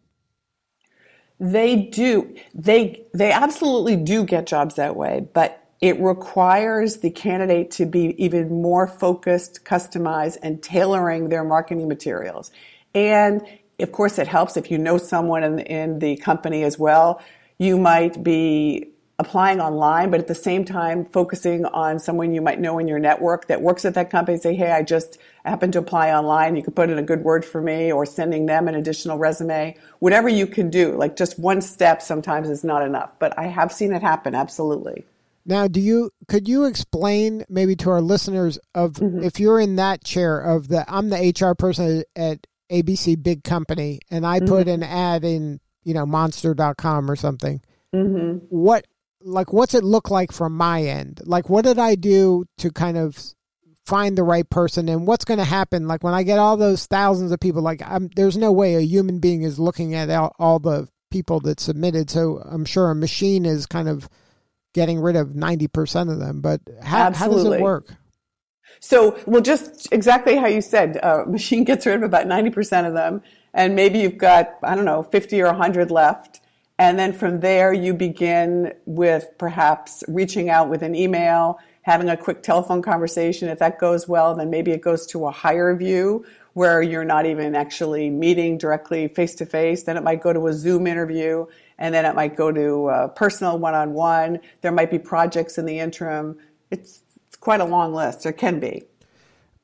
they 1.39 1.75
do. 1.75 2.35
They 2.53 3.05
they 3.13 3.31
absolutely 3.31 3.95
do 3.95 4.23
get 4.23 4.47
jobs 4.47 4.75
that 4.75 4.95
way, 4.95 5.27
but 5.33 5.61
it 5.81 5.99
requires 5.99 6.97
the 6.97 7.09
candidate 7.09 7.69
to 7.71 7.85
be 7.85 8.15
even 8.23 8.61
more 8.61 8.87
focused, 8.87 9.65
customized, 9.65 10.37
and 10.41 10.63
tailoring 10.63 11.29
their 11.29 11.43
marketing 11.43 11.87
materials. 11.87 12.51
And 12.93 13.45
of 13.79 13.91
course, 13.91 14.17
it 14.17 14.27
helps 14.27 14.55
if 14.55 14.71
you 14.71 14.77
know 14.77 14.97
someone 14.97 15.43
in, 15.43 15.59
in 15.59 15.99
the 15.99 16.15
company 16.17 16.63
as 16.63 16.79
well. 16.79 17.21
You 17.57 17.77
might 17.77 18.23
be 18.23 18.94
applying 19.17 19.61
online, 19.61 20.11
but 20.11 20.19
at 20.19 20.27
the 20.27 20.35
same 20.35 20.65
time 20.65 21.05
focusing 21.05 21.65
on 21.65 21.99
someone 21.99 22.33
you 22.33 22.41
might 22.41 22.59
know 22.59 22.79
in 22.79 22.87
your 22.87 22.99
network 22.99 23.47
that 23.47 23.61
works 23.61 23.85
at 23.85 23.93
that 23.93 24.09
company. 24.09 24.37
Say, 24.37 24.55
hey, 24.55 24.71
I 24.71 24.83
just 24.83 25.17
happened 25.45 25.73
to 25.73 25.79
apply 25.79 26.11
online. 26.11 26.55
You 26.55 26.63
could 26.63 26.75
put 26.75 26.89
in 26.89 26.97
a 26.97 27.03
good 27.03 27.23
word 27.23 27.45
for 27.45 27.61
me 27.61 27.91
or 27.91 28.05
sending 28.05 28.45
them 28.45 28.67
an 28.67 28.75
additional 28.75 29.17
resume. 29.17 29.77
Whatever 29.99 30.27
you 30.27 30.45
can 30.47 30.69
do, 30.69 30.95
like 30.97 31.15
just 31.15 31.39
one 31.39 31.61
step 31.61 32.01
sometimes 32.01 32.49
is 32.49 32.63
not 32.63 32.81
enough. 32.81 33.11
But 33.19 33.37
I 33.39 33.47
have 33.47 33.71
seen 33.71 33.93
it 33.93 34.01
happen, 34.01 34.35
absolutely. 34.35 35.05
Now, 35.45 35.67
do 35.67 35.79
you 35.79 36.09
could 36.27 36.47
you 36.47 36.65
explain 36.65 37.45
maybe 37.47 37.75
to 37.77 37.91
our 37.91 38.01
listeners 38.01 38.57
of 38.73 38.93
mm-hmm. 38.93 39.23
if 39.23 39.39
you're 39.39 39.59
in 39.59 39.75
that 39.75 40.03
chair 40.03 40.39
of 40.39 40.67
the 40.67 40.83
I'm 40.87 41.09
the 41.09 41.33
HR 41.39 41.53
person 41.53 42.03
at 42.15 42.47
ABC 42.71 43.21
big 43.21 43.43
company 43.43 43.99
and 44.09 44.25
I 44.25 44.39
mm-hmm. 44.39 44.47
put 44.47 44.67
an 44.67 44.83
ad 44.83 45.23
in, 45.23 45.59
you 45.83 45.93
know, 45.93 46.05
monster.com 46.05 47.09
or 47.09 47.15
something. 47.15 47.61
Mm-hmm. 47.93 48.45
What 48.49 48.87
like 49.25 49.51
what's 49.51 49.73
it 49.73 49.83
look 49.83 50.09
like 50.09 50.31
from 50.31 50.55
my 50.55 50.83
end? 50.83 51.21
Like 51.25 51.49
what 51.49 51.65
did 51.65 51.79
I 51.79 51.95
do 51.95 52.45
to 52.59 52.71
kind 52.71 52.97
of 52.97 53.17
find 53.85 54.17
the 54.17 54.23
right 54.23 54.49
person 54.49 54.89
and 54.89 55.05
what's 55.05 55.25
going 55.25 55.37
to 55.37 55.43
happen 55.43 55.87
like 55.87 56.03
when 56.03 56.13
I 56.13 56.23
get 56.23 56.39
all 56.39 56.57
those 56.57 56.87
thousands 56.87 57.31
of 57.31 57.39
people 57.39 57.61
like 57.61 57.83
I'm, 57.85 58.09
there's 58.15 58.35
no 58.35 58.51
way 58.51 58.75
a 58.75 58.81
human 58.81 59.19
being 59.19 59.43
is 59.43 59.59
looking 59.59 59.93
at 59.93 60.09
all, 60.09 60.35
all 60.39 60.57
the 60.57 60.87
people 61.11 61.39
that 61.41 61.59
submitted 61.59 62.09
so 62.09 62.41
I'm 62.43 62.65
sure 62.65 62.89
a 62.89 62.95
machine 62.95 63.45
is 63.45 63.67
kind 63.67 63.87
of 63.87 64.09
getting 64.73 64.99
rid 64.99 65.15
of 65.15 65.29
90% 65.29 66.11
of 66.11 66.17
them 66.17 66.41
but 66.41 66.61
how, 66.81 67.13
how 67.13 67.27
does 67.27 67.45
it 67.45 67.61
work? 67.61 67.95
So, 68.79 69.17
well, 69.25 69.41
just 69.41 69.91
exactly 69.91 70.35
how 70.35 70.47
you 70.47 70.61
said, 70.61 70.99
uh, 71.01 71.23
machine 71.27 71.63
gets 71.63 71.85
rid 71.85 71.95
of 71.95 72.03
about 72.03 72.27
90% 72.27 72.87
of 72.87 72.93
them, 72.93 73.21
and 73.53 73.75
maybe 73.75 73.99
you've 73.99 74.17
got, 74.17 74.55
I 74.63 74.75
don't 74.75 74.85
know, 74.85 75.03
50 75.03 75.41
or 75.41 75.47
100 75.47 75.91
left. 75.91 76.41
And 76.77 76.99
then 76.99 77.13
from 77.13 77.39
there, 77.39 77.71
you 77.73 77.93
begin 77.93 78.73
with 78.85 79.29
perhaps 79.37 80.03
reaching 80.07 80.49
out 80.49 80.69
with 80.69 80.81
an 80.81 80.93
email, 80.93 81.57
having 81.83 82.09
a 82.09 82.17
quick 82.17 82.43
telephone 82.43 82.81
conversation. 82.81 83.47
If 83.47 83.59
that 83.59 83.79
goes 83.79 84.07
well, 84.07 84.35
then 84.35 84.49
maybe 84.49 84.71
it 84.71 84.81
goes 84.81 85.05
to 85.07 85.27
a 85.27 85.33
HireVue 85.33 86.25
where 86.53 86.81
you're 86.81 87.05
not 87.05 87.25
even 87.25 87.55
actually 87.55 88.09
meeting 88.09 88.57
directly 88.57 89.07
face 89.07 89.35
to 89.35 89.45
face. 89.45 89.83
Then 89.83 89.97
it 89.97 90.03
might 90.03 90.21
go 90.21 90.33
to 90.33 90.47
a 90.47 90.53
Zoom 90.53 90.87
interview, 90.87 91.45
and 91.77 91.93
then 91.93 92.05
it 92.05 92.15
might 92.15 92.35
go 92.35 92.51
to 92.51 92.89
a 92.89 93.09
personal 93.09 93.57
one 93.57 93.73
on 93.73 93.93
one. 93.93 94.39
There 94.61 94.71
might 94.71 94.91
be 94.91 94.99
projects 94.99 95.57
in 95.57 95.65
the 95.65 95.79
interim. 95.79 96.37
It's, 96.71 97.01
it's 97.27 97.35
quite 97.35 97.61
a 97.61 97.65
long 97.65 97.93
list. 97.93 98.23
There 98.23 98.33
can 98.33 98.59
be. 98.59 98.83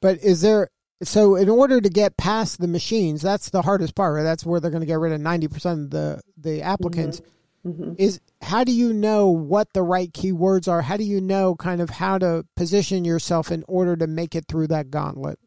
But 0.01 0.21
is 0.21 0.41
there 0.41 0.67
so 1.03 1.35
in 1.35 1.49
order 1.49 1.81
to 1.81 1.89
get 1.89 2.17
past 2.17 2.59
the 2.59 2.67
machines, 2.67 3.21
that's 3.21 3.49
the 3.49 3.61
hardest 3.61 3.95
part. 3.95 4.15
Right? 4.15 4.23
That's 4.23 4.45
where 4.45 4.59
they're 4.59 4.71
going 4.71 4.81
to 4.81 4.87
get 4.87 4.99
rid 4.99 5.13
of 5.13 5.21
ninety 5.21 5.47
percent 5.47 5.79
of 5.79 5.89
the 5.91 6.21
the 6.37 6.61
applicants. 6.61 7.19
Mm-hmm. 7.19 7.27
Mm-hmm. 7.63 7.93
Is 7.99 8.19
how 8.41 8.63
do 8.63 8.71
you 8.71 8.91
know 8.91 9.27
what 9.27 9.73
the 9.73 9.83
right 9.83 10.11
keywords 10.11 10.67
are? 10.67 10.81
How 10.81 10.97
do 10.97 11.03
you 11.03 11.21
know 11.21 11.55
kind 11.55 11.79
of 11.79 11.91
how 11.91 12.17
to 12.17 12.43
position 12.55 13.05
yourself 13.05 13.51
in 13.51 13.63
order 13.67 13.95
to 13.95 14.07
make 14.07 14.35
it 14.35 14.45
through 14.47 14.67
that 14.67 14.89
gauntlet? 14.89 15.37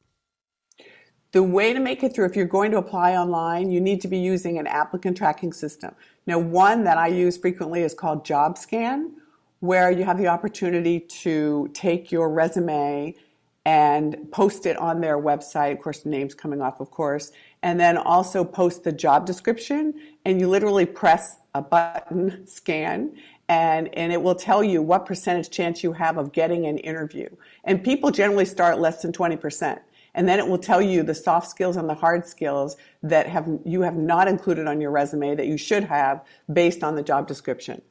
The 1.33 1.43
way 1.43 1.73
to 1.73 1.81
make 1.81 2.05
it 2.05 2.14
through, 2.14 2.27
if 2.27 2.37
you're 2.37 2.47
going 2.47 2.71
to 2.71 2.79
apply 2.79 3.17
online, 3.17 3.73
you 3.73 3.81
need 3.81 4.01
to 4.03 4.09
be 4.09 4.19
using 4.19 4.59
an 4.61 4.69
applicant 4.69 5.17
tracking 5.17 5.53
system. 5.53 5.93
Now, 6.25 6.38
one 6.38 6.85
that 6.85 6.97
I 6.97 7.09
use 7.09 7.37
frequently 7.37 7.83
is 7.83 7.93
called 7.93 8.25
JobScan, 8.25 9.11
where 9.59 9.90
you 9.90 10.05
have 10.05 10.17
the 10.17 10.29
opportunity 10.29 11.01
to 11.01 11.69
take 11.75 12.12
your 12.12 12.31
resume 12.31 13.17
and 13.64 14.31
post 14.31 14.66
it 14.66 14.77
on 14.77 15.00
their 15.00 15.18
website. 15.18 15.72
Of 15.72 15.81
course, 15.81 16.00
the 16.00 16.11
name's 16.11 16.35
coming 16.35 16.61
off, 16.61 16.81
of 16.81 16.90
course. 16.90 17.33
And 17.62 17.81
then 17.81 17.96
also 17.96 18.44
post 18.44 18.85
the 18.85 18.92
job 18.92 19.27
description. 19.27 19.94
And 20.24 20.40
you 20.40 20.48
literally 20.48 20.87
press 20.87 21.37
a 21.55 21.62
button, 21.62 22.46
scan, 22.46 23.16
and, 23.48 23.94
and 23.94 24.12
it 24.12 24.22
will 24.22 24.35
tell 24.35 24.62
you 24.64 24.83
what 24.83 25.07
percentage 25.07 25.50
chance 25.50 25.83
you 25.83 25.92
have 25.92 26.18
of 26.18 26.33
getting 26.33 26.66
an 26.66 26.79
interview. 26.79 27.29
And 27.64 27.83
people 27.83 28.11
generally 28.11 28.44
start 28.44 28.81
less 28.81 29.03
than 29.03 29.12
20%. 29.12 29.81
And 30.14 30.29
then 30.29 30.38
it 30.38 30.46
will 30.46 30.59
tell 30.59 30.81
you 30.81 31.03
the 31.03 31.14
soft 31.14 31.48
skills 31.48 31.77
and 31.77 31.88
the 31.88 31.94
hard 31.94 32.27
skills 32.27 32.77
that 33.03 33.27
have, 33.27 33.48
you 33.64 33.81
have 33.83 33.96
not 33.96 34.29
included 34.29 34.66
on 34.66 34.81
your 34.81 34.90
resume 34.90 35.35
that 35.35 35.46
you 35.46 35.57
should 35.57 35.85
have 35.85 36.24
based 36.53 36.85
on 36.85 36.94
the 36.94 37.03
job 37.03 37.27
description. 37.27 37.83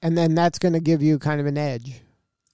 And 0.00 0.16
then 0.16 0.34
that's 0.34 0.58
going 0.58 0.72
to 0.74 0.80
give 0.80 1.02
you 1.02 1.18
kind 1.18 1.40
of 1.40 1.46
an 1.46 1.58
edge. 1.58 2.00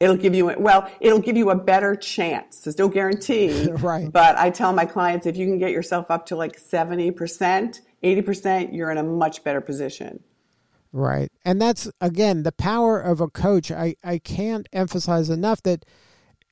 It'll 0.05 0.17
give 0.17 0.35
you, 0.35 0.55
well, 0.59 0.91
it'll 1.01 1.19
give 1.19 1.39
you 1.39 1.49
a 1.49 1.55
better 1.55 1.97
chance. 1.97 2.61
There's 2.61 2.77
no 2.77 2.89
guarantee. 2.89 3.71
right. 3.73 4.13
But 4.13 4.37
I 4.37 4.51
tell 4.51 4.75
my 4.75 4.85
clients 4.85 5.25
if 5.25 5.35
you 5.35 5.47
can 5.47 5.59
get 5.59 5.71
yourself 5.71 6.11
up 6.11 6.27
to 6.27 6.37
like 6.37 6.61
70%, 6.61 7.81
80%, 8.03 8.77
you're 8.77 8.91
in 8.91 8.99
a 8.99 9.03
much 9.03 9.43
better 9.43 9.63
position. 9.63 10.23
Right. 10.93 11.33
And 11.43 11.59
that's, 11.59 11.91
again, 12.03 12.43
the 12.43 12.53
power 12.53 13.01
of 13.01 13.23
a 13.23 13.29
coach. 13.29 13.73
I, 13.73 13.97
I 14.05 14.19
can't 14.19 14.69
emphasize 14.75 15.31
enough 15.31 15.63
that 15.63 15.87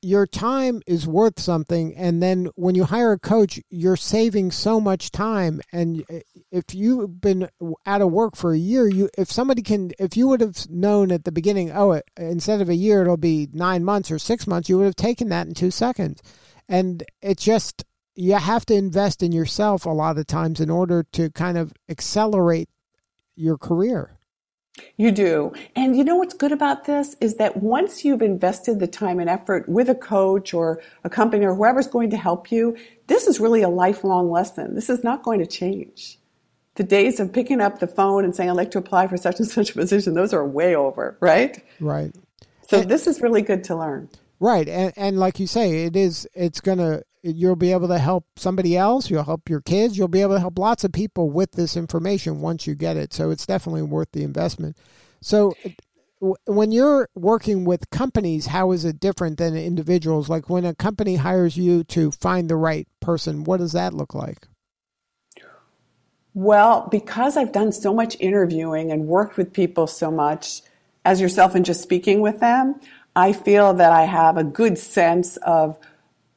your 0.03 0.27
time 0.27 0.83
is 0.85 1.07
worth 1.07 1.39
something 1.39 1.95
and 1.97 2.21
then 2.21 2.49
when 2.57 2.75
you 2.75 2.85
hire 2.85 3.13
a 3.13 3.19
coach 3.19 3.61
you're 3.71 3.97
saving 3.97 4.51
so 4.51 4.81
much 4.81 5.13
time 5.13 5.61
and 5.73 6.05
eh, 6.11 6.21
if 6.51 6.75
you've 6.75 7.21
been 7.21 7.49
out 7.87 8.03
of 8.03 8.11
work 8.11 8.35
for 8.35 8.53
a 8.53 8.59
year 8.59 8.89
you 8.89 9.09
if 9.17 9.31
somebody 9.31 9.63
can 9.63 9.93
if 10.01 10.17
you 10.17 10.27
would 10.27 10.41
have 10.41 10.69
known 10.69 11.13
at 11.13 11.25
the 11.25 11.31
beginning 11.31 11.71
oh 11.71 11.93
it, 11.93 12.05
instead 12.17 12.61
of 12.61 12.69
a 12.69 12.75
year 12.75 13.03
it'll 13.03 13.17
be 13.17 13.49
9 13.53 13.85
months 13.85 14.11
or 14.11 14.19
6 14.19 14.47
months 14.49 14.69
you 14.69 14.77
would 14.77 14.87
have 14.87 14.97
taken 14.97 15.29
that 15.29 15.47
in 15.47 15.55
2 15.55 15.71
seconds. 15.71 16.21
And 16.69 17.05
it 17.21 17.39
just 17.39 17.85
you 18.15 18.35
have 18.35 18.67
to 18.67 18.75
invest 18.75 19.23
in 19.23 19.33
yourself 19.33 19.87
a 19.87 19.91
lot 19.91 20.19
of 20.19 20.27
times 20.27 20.61
in 20.61 20.69
order 20.69 21.05
to 21.13 21.31
kind 21.31 21.57
of 21.57 21.73
accelerate 21.89 22.69
your 23.37 23.57
career 23.57 24.19
you 24.97 25.13
do. 25.13 25.53
And 25.77 25.97
you 25.97 26.03
know 26.05 26.17
what's 26.17 26.35
good 26.35 26.53
about 26.53 26.85
this 26.87 27.15
is 27.21 27.35
that 27.35 27.59
once 27.59 28.05
you've 28.05 28.23
invested 28.23 28.81
the 28.81 28.87
time 28.87 29.21
and 29.21 29.29
effort 29.29 29.69
with 29.69 29.89
a 29.91 29.95
coach 29.95 30.55
or 30.55 30.81
a 31.05 31.11
company 31.11 31.45
or 31.45 31.55
whoever's 31.55 31.87
going 31.87 32.11
to 32.11 32.17
help 32.17 32.51
you, 32.51 32.77
this 33.07 33.27
is 33.27 33.39
really 33.39 33.63
a 33.63 33.69
lifelong 33.69 34.31
lesson. 34.31 34.75
This 34.75 34.89
is 34.89 35.05
not 35.05 35.23
going 35.23 35.41
to 35.41 35.47
change. 35.47 36.19
the 36.77 36.83
days 36.83 37.21
of 37.21 37.33
picking 37.33 37.61
up 37.61 37.79
the 37.81 37.87
phone 37.87 38.25
and 38.25 38.35
saying 38.35 38.51
I'd 38.51 38.57
like 38.57 38.71
to 38.73 38.79
apply 38.79 39.07
for 39.07 39.17
such 39.17 39.39
and 39.39 39.49
such 39.49 39.71
a 39.71 39.75
position, 39.75 40.15
those 40.15 40.33
are 40.33 40.47
way 40.47 40.75
over, 40.75 41.17
right? 41.21 41.63
Right. 41.81 42.15
So 42.69 42.81
and, 42.81 42.91
this 42.91 43.07
is 43.07 43.21
really 43.21 43.43
good 43.43 43.65
to 43.65 43.77
learn. 43.77 44.09
Right. 44.41 44.69
And 44.69 44.93
and 44.97 45.19
like 45.19 45.39
you 45.39 45.47
say, 45.47 45.85
it 45.85 45.97
is 45.97 46.27
it's 46.35 46.61
gonna 46.61 47.03
you'll 47.23 47.57
be 47.57 47.73
able 47.73 47.89
to 47.89 47.99
help 47.99 48.27
somebody 48.37 48.77
else, 48.77 49.09
you'll 49.09 49.25
help 49.25 49.49
your 49.49 49.61
kids, 49.61 49.97
you'll 49.97 50.09
be 50.09 50.23
able 50.23 50.35
to 50.35 50.41
help 50.41 50.59
lots 50.59 50.85
of 50.85 50.93
people 50.93 51.31
with 51.31 51.53
this 51.53 51.77
information 51.77 52.41
once 52.41 52.67
you 52.67 52.75
get 52.75 52.97
it. 52.97 53.13
So 53.13 53.31
it's 53.31 53.47
definitely 53.47 53.83
worth 53.83 54.09
the 54.13 54.25
investment. 54.25 54.77
So 55.21 55.55
when 56.47 56.73
you're 56.73 57.09
working 57.15 57.65
with 57.65 57.91
companies, 57.91 58.47
how 58.47 58.73
is 58.73 58.85
it 58.85 59.01
different 59.01 59.39
than 59.39 59.57
individuals? 59.57 60.29
Like 60.29 60.51
when 60.51 60.65
a 60.65 60.75
company 60.75 61.17
hires 61.17 61.57
you 61.57 61.85
to 61.85 62.11
find 62.11 62.49
the 62.49 62.57
right 62.57 62.87
person, 63.01 63.45
what 63.45 63.59
does 63.59 63.73
that 63.73 63.95
look 63.95 64.15
like? 64.15 64.49
Well, 66.35 66.89
because 66.91 67.37
I've 67.37 67.53
done 67.53 67.73
so 67.73 67.93
much 67.93 68.17
interviewing 68.19 68.91
and 68.91 69.07
worked 69.07 69.37
with 69.37 69.53
people 69.53 69.87
so 69.87 70.11
much 70.11 70.63
as 71.05 71.21
yourself 71.21 71.55
and 71.55 71.65
just 71.65 71.83
speaking 71.83 72.21
with 72.21 72.41
them, 72.41 72.81
I 73.15 73.33
feel 73.33 73.75
that 73.75 73.93
I 73.93 74.05
have 74.05 74.37
a 74.37 74.45
good 74.45 74.79
sense 74.79 75.37
of 75.39 75.77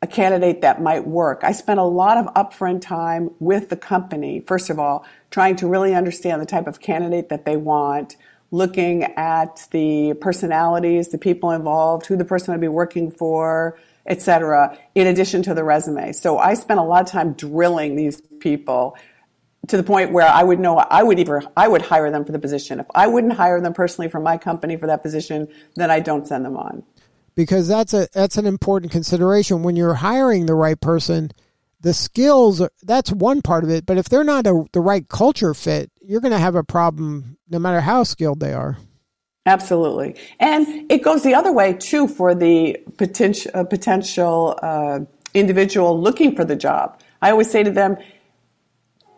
a 0.01 0.07
candidate 0.07 0.61
that 0.61 0.81
might 0.81 1.07
work. 1.07 1.41
I 1.43 1.51
spent 1.51 1.79
a 1.79 1.83
lot 1.83 2.17
of 2.17 2.25
upfront 2.33 2.81
time 2.81 3.31
with 3.39 3.69
the 3.69 3.77
company, 3.77 4.43
first 4.45 4.69
of 4.69 4.79
all, 4.79 5.05
trying 5.31 5.55
to 5.57 5.67
really 5.67 5.95
understand 5.95 6.41
the 6.41 6.45
type 6.45 6.67
of 6.67 6.79
candidate 6.79 7.29
that 7.29 7.45
they 7.45 7.57
want 7.57 8.17
looking 8.51 9.03
at 9.03 9.67
the 9.71 10.13
personalities, 10.21 11.09
the 11.09 11.17
people 11.17 11.51
involved, 11.51 12.05
who 12.05 12.15
the 12.15 12.25
person 12.25 12.53
would 12.53 12.61
be 12.61 12.67
working 12.67 13.11
for, 13.11 13.77
etc., 14.05 14.77
in 14.93 15.07
addition 15.07 15.43
to 15.43 15.53
the 15.53 15.63
resume. 15.63 16.13
So 16.13 16.37
I 16.37 16.53
spent 16.53 16.79
a 16.79 16.83
lot 16.83 17.01
of 17.01 17.09
time 17.09 17.33
drilling 17.33 17.95
these 17.95 18.21
people 18.39 18.97
to 19.67 19.77
the 19.77 19.83
point 19.83 20.11
where 20.11 20.27
I 20.27 20.43
would 20.43 20.59
know 20.59 20.77
I 20.77 21.01
would 21.01 21.19
either 21.19 21.41
I 21.57 21.67
would 21.67 21.81
hire 21.81 22.11
them 22.11 22.23
for 22.23 22.31
the 22.31 22.39
position. 22.39 22.79
If 22.79 22.85
I 22.93 23.07
wouldn't 23.07 23.33
hire 23.33 23.59
them 23.59 23.73
personally 23.73 24.09
for 24.09 24.19
my 24.19 24.37
company 24.37 24.77
for 24.77 24.87
that 24.87 25.01
position, 25.01 25.47
then 25.75 25.89
I 25.89 25.99
don't 25.99 26.27
send 26.27 26.45
them 26.45 26.55
on. 26.55 26.83
Because 27.35 27.67
that's 27.67 27.93
a 27.93 28.07
that's 28.13 28.37
an 28.37 28.45
important 28.45 28.91
consideration. 28.91 29.63
When 29.63 29.75
you're 29.75 29.95
hiring 29.95 30.45
the 30.45 30.55
right 30.55 30.79
person 30.79 31.31
the 31.81 31.93
skills 31.93 32.67
that's 32.81 33.11
one 33.11 33.43
part 33.43 33.63
of 33.63 33.69
it 33.69 33.85
but 33.85 33.95
if 33.95 34.09
they're 34.09 34.23
not 34.23 34.47
a, 34.47 34.65
the 34.71 34.81
right 34.81 35.07
culture 35.07 35.53
fit 35.53 35.91
you're 36.01 36.21
going 36.21 36.31
to 36.31 36.39
have 36.39 36.55
a 36.55 36.63
problem 36.63 37.37
no 37.49 37.59
matter 37.59 37.81
how 37.81 38.03
skilled 38.03 38.39
they 38.39 38.53
are. 38.53 38.77
Absolutely. 39.45 40.15
And 40.39 40.91
it 40.91 41.03
goes 41.03 41.21
the 41.21 41.35
other 41.35 41.51
way 41.51 41.73
too 41.73 42.07
for 42.07 42.33
the 42.33 42.77
potential 42.97 43.51
uh, 43.53 43.63
potential 43.63 44.57
uh, 44.63 44.99
individual 45.33 45.99
looking 46.01 46.35
for 46.35 46.43
the 46.43 46.55
job. 46.55 46.99
I 47.21 47.29
always 47.29 47.51
say 47.51 47.61
to 47.61 47.71
them 47.71 47.97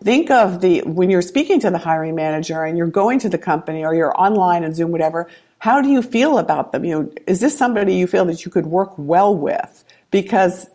think 0.04 0.30
of 0.30 0.60
the 0.60 0.82
when 0.82 1.10
you're 1.10 1.22
speaking 1.22 1.62
to 1.62 1.72
the 1.72 1.78
hiring 1.78 2.16
manager 2.16 2.64
and 2.64 2.78
you're 2.78 2.88
going 2.88 3.20
to 3.20 3.30
the 3.30 3.38
company 3.38 3.86
or 3.86 3.96
you're 3.96 4.20
online 4.20 4.64
and 4.64 4.76
zoom 4.76 4.92
whatever 4.92 5.30
how 5.60 5.82
do 5.82 5.90
you 5.90 6.02
feel 6.02 6.38
about 6.38 6.72
them 6.72 6.86
you 6.86 6.92
know 6.92 7.12
is 7.28 7.40
this 7.40 7.58
somebody 7.58 7.96
you 7.96 8.08
feel 8.08 8.26
that 8.26 8.46
you 8.46 8.52
could 8.52 8.68
work 8.68 8.94
well 8.98 9.36
with 9.36 9.84
because 10.12 10.68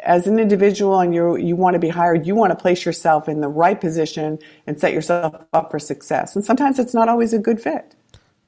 as 0.00 0.26
an 0.26 0.38
individual 0.38 1.00
and 1.00 1.14
you 1.14 1.36
you 1.36 1.56
want 1.56 1.74
to 1.74 1.78
be 1.78 1.88
hired, 1.88 2.26
you 2.26 2.34
want 2.34 2.50
to 2.50 2.56
place 2.56 2.84
yourself 2.84 3.28
in 3.28 3.40
the 3.40 3.48
right 3.48 3.80
position 3.80 4.38
and 4.66 4.78
set 4.80 4.92
yourself 4.92 5.34
up 5.52 5.70
for 5.70 5.78
success. 5.78 6.36
And 6.36 6.44
sometimes 6.44 6.78
it's 6.78 6.94
not 6.94 7.08
always 7.08 7.32
a 7.32 7.38
good 7.38 7.60
fit. 7.60 7.94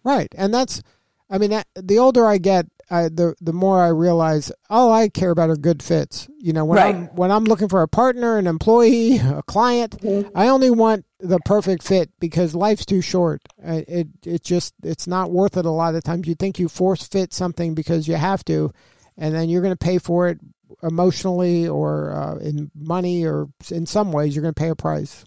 Right, 0.05 0.29
and 0.37 0.55
that's, 0.55 0.83
I 1.29 1.39
mean, 1.39 1.63
the 1.75 1.99
older 1.99 2.27
I 2.27 2.39
get, 2.39 2.67
I, 2.91 3.05
the 3.05 3.35
the 3.41 3.53
more 3.53 3.81
I 3.81 3.89
realize 3.89 4.51
all 4.69 4.93
I 4.93 5.09
care 5.09 5.31
about 5.31 5.51
are 5.51 5.57
good 5.57 5.83
fits. 5.83 6.29
You 6.39 6.53
know, 6.53 6.65
when 6.65 6.79
right. 6.79 6.95
I'm 6.95 7.07
when 7.15 7.31
I'm 7.31 7.45
looking 7.45 7.69
for 7.69 7.83
a 7.83 7.89
partner, 7.89 8.37
an 8.37 8.47
employee, 8.47 9.17
a 9.25 9.43
client, 9.43 10.01
mm-hmm. 10.01 10.37
I 10.37 10.49
only 10.49 10.71
want 10.71 11.05
the 11.21 11.39
perfect 11.45 11.83
fit 11.83 12.11
because 12.19 12.55
life's 12.55 12.85
too 12.85 13.01
short. 13.01 13.43
It 13.63 14.09
it 14.25 14.43
just 14.43 14.75
it's 14.83 15.07
not 15.07 15.31
worth 15.31 15.57
it. 15.57 15.67
A 15.67 15.71
lot 15.71 15.95
of 15.95 16.03
times, 16.03 16.27
you 16.27 16.35
think 16.35 16.59
you 16.59 16.69
force 16.69 17.07
fit 17.07 17.33
something 17.33 17.75
because 17.75 18.09
you 18.09 18.17
have 18.17 18.45
to, 18.47 18.73
and 19.17 19.35
then 19.35 19.49
you're 19.49 19.63
going 19.63 19.77
to 19.77 19.85
pay 19.85 19.99
for 19.99 20.29
it 20.29 20.41
emotionally 20.83 21.69
or 21.69 22.13
uh, 22.13 22.37
in 22.37 22.71
money 22.75 23.25
or 23.25 23.49
in 23.71 23.87
some 23.87 24.13
ways, 24.13 24.35
you're 24.35 24.43
going 24.43 24.55
to 24.55 24.61
pay 24.61 24.69
a 24.69 24.77
price. 24.77 25.25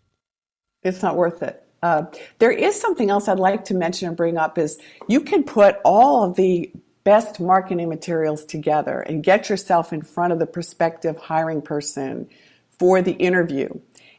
It's 0.84 1.02
not 1.02 1.16
worth 1.16 1.42
it. 1.42 1.64
Uh, 1.82 2.06
there 2.40 2.52
is 2.52 2.80
something 2.80 3.10
else 3.10 3.28
I'd 3.28 3.40
like 3.40 3.66
to 3.66 3.74
mention 3.74 4.08
and 4.08 4.16
bring 4.16 4.38
up 4.38 4.58
is 4.58 4.80
you 5.08 5.22
can 5.22 5.44
put 5.44 5.78
all 5.84 6.24
of 6.24 6.36
the 6.36 6.72
best 7.04 7.40
marketing 7.40 7.90
materials 7.90 8.46
together 8.46 9.02
and 9.02 9.24
get 9.24 9.50
yourself 9.50 9.92
in 9.94 10.02
front 10.02 10.34
of 10.34 10.40
the 10.40 10.46
prospective 10.46 11.18
hiring 11.18 11.62
person 11.62 12.28
for 12.80 13.02
the 13.02 13.14
interview. 13.14 13.70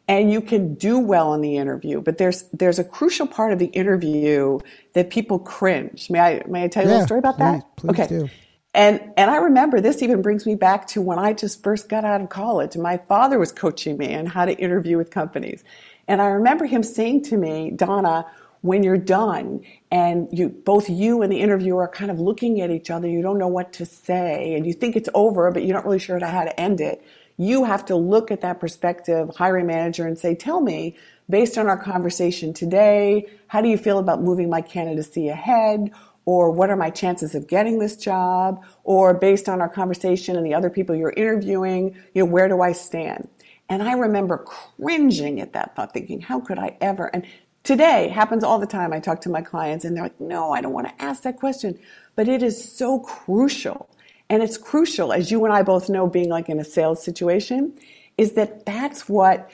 And 0.06 0.30
you 0.30 0.42
can 0.42 0.74
do 0.74 0.98
well 0.98 1.32
in 1.32 1.40
the 1.40 1.56
interview, 1.56 2.02
but 2.02 2.18
there's 2.18 2.42
there's 2.52 2.78
a 2.78 2.84
crucial 2.84 3.26
part 3.26 3.52
of 3.52 3.58
the 3.58 3.66
interview 3.66 4.58
that 4.92 5.08
people 5.08 5.38
cringe. 5.38 6.10
May 6.10 6.20
I 6.20 6.42
may 6.46 6.64
I 6.64 6.68
tell 6.68 6.84
you 6.84 6.90
yeah, 6.90 7.02
a 7.02 7.06
story 7.06 7.20
about 7.20 7.36
please, 7.36 7.38
that? 7.38 7.76
Please 7.76 7.90
okay. 7.90 8.06
Do. 8.06 8.28
And, 8.74 9.12
and 9.16 9.30
I 9.30 9.36
remember 9.36 9.80
this 9.80 10.02
even 10.02 10.20
brings 10.20 10.46
me 10.46 10.56
back 10.56 10.88
to 10.88 11.00
when 11.00 11.16
I 11.16 11.32
just 11.32 11.62
first 11.62 11.88
got 11.88 12.04
out 12.04 12.20
of 12.20 12.28
college. 12.28 12.76
My 12.76 12.96
father 12.96 13.38
was 13.38 13.52
coaching 13.52 13.96
me 13.96 14.14
on 14.16 14.26
how 14.26 14.44
to 14.44 14.52
interview 14.52 14.98
with 14.98 15.10
companies. 15.10 15.62
And 16.08 16.20
I 16.20 16.26
remember 16.26 16.66
him 16.66 16.82
saying 16.82 17.22
to 17.26 17.36
me, 17.36 17.70
Donna, 17.70 18.26
when 18.64 18.82
you're 18.82 18.96
done 18.96 19.60
and 19.90 20.26
you, 20.32 20.48
both 20.48 20.88
you 20.88 21.20
and 21.20 21.30
the 21.30 21.38
interviewer 21.38 21.82
are 21.82 21.88
kind 21.88 22.10
of 22.10 22.18
looking 22.18 22.62
at 22.62 22.70
each 22.70 22.90
other, 22.90 23.06
you 23.06 23.20
don't 23.20 23.36
know 23.36 23.46
what 23.46 23.74
to 23.74 23.84
say 23.84 24.54
and 24.54 24.66
you 24.66 24.72
think 24.72 24.96
it's 24.96 25.10
over, 25.12 25.50
but 25.50 25.66
you're 25.66 25.76
not 25.76 25.84
really 25.84 25.98
sure 25.98 26.18
how 26.24 26.44
to 26.44 26.58
end 26.58 26.80
it. 26.80 27.04
You 27.36 27.64
have 27.64 27.84
to 27.84 27.94
look 27.94 28.30
at 28.30 28.40
that 28.40 28.60
prospective 28.60 29.36
hiring 29.36 29.66
manager 29.66 30.06
and 30.06 30.18
say, 30.18 30.34
tell 30.34 30.62
me, 30.62 30.96
based 31.28 31.58
on 31.58 31.66
our 31.66 31.76
conversation 31.76 32.54
today, 32.54 33.26
how 33.48 33.60
do 33.60 33.68
you 33.68 33.76
feel 33.76 33.98
about 33.98 34.22
moving 34.22 34.48
my 34.48 34.62
candidacy 34.62 35.28
ahead? 35.28 35.90
or 36.26 36.50
what 36.50 36.70
are 36.70 36.76
my 36.76 36.88
chances 36.88 37.34
of 37.34 37.46
getting 37.46 37.78
this 37.78 37.98
job 37.98 38.64
or 38.82 39.12
based 39.12 39.46
on 39.46 39.60
our 39.60 39.68
conversation 39.68 40.36
and 40.36 40.46
the 40.46 40.54
other 40.54 40.70
people 40.70 40.94
you're 40.94 41.12
interviewing 41.18 41.94
you 42.14 42.22
know 42.22 42.30
where 42.30 42.48
do 42.48 42.62
i 42.62 42.72
stand 42.72 43.28
and 43.68 43.82
i 43.82 43.92
remember 43.92 44.38
cringing 44.38 45.38
at 45.38 45.52
that 45.52 45.76
thought 45.76 45.92
thinking 45.92 46.22
how 46.22 46.40
could 46.40 46.58
i 46.58 46.74
ever 46.80 47.08
and 47.08 47.26
today 47.64 48.08
happens 48.08 48.44
all 48.44 48.58
the 48.58 48.66
time. 48.66 48.92
I 48.92 49.00
talk 49.00 49.20
to 49.22 49.28
my 49.28 49.42
clients 49.42 49.84
and 49.84 49.96
they're 49.96 50.04
like 50.04 50.20
no 50.20 50.52
i 50.52 50.60
don't 50.60 50.72
want 50.72 50.86
to 50.86 51.02
ask 51.02 51.22
that 51.24 51.38
question. 51.38 51.78
But 52.14 52.28
it 52.28 52.42
is 52.42 52.62
so 52.62 53.00
crucial. 53.00 53.90
And 54.30 54.42
it's 54.42 54.56
crucial 54.56 55.12
as 55.12 55.30
you 55.30 55.44
and 55.44 55.52
i 55.52 55.62
both 55.62 55.88
know 55.88 56.06
being 56.06 56.28
like 56.28 56.48
in 56.48 56.60
a 56.60 56.64
sales 56.64 57.02
situation 57.02 57.74
is 58.16 58.32
that 58.32 58.64
that's 58.64 59.08
what 59.08 59.50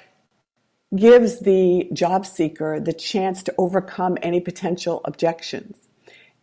gives 0.94 1.40
the 1.40 1.88
job 1.92 2.27
seeker 2.27 2.81
the 2.81 2.92
chance 2.92 3.42
to 3.44 3.55
overcome 3.59 4.18
any 4.23 4.40
potential 4.40 5.01
objections. 5.05 5.88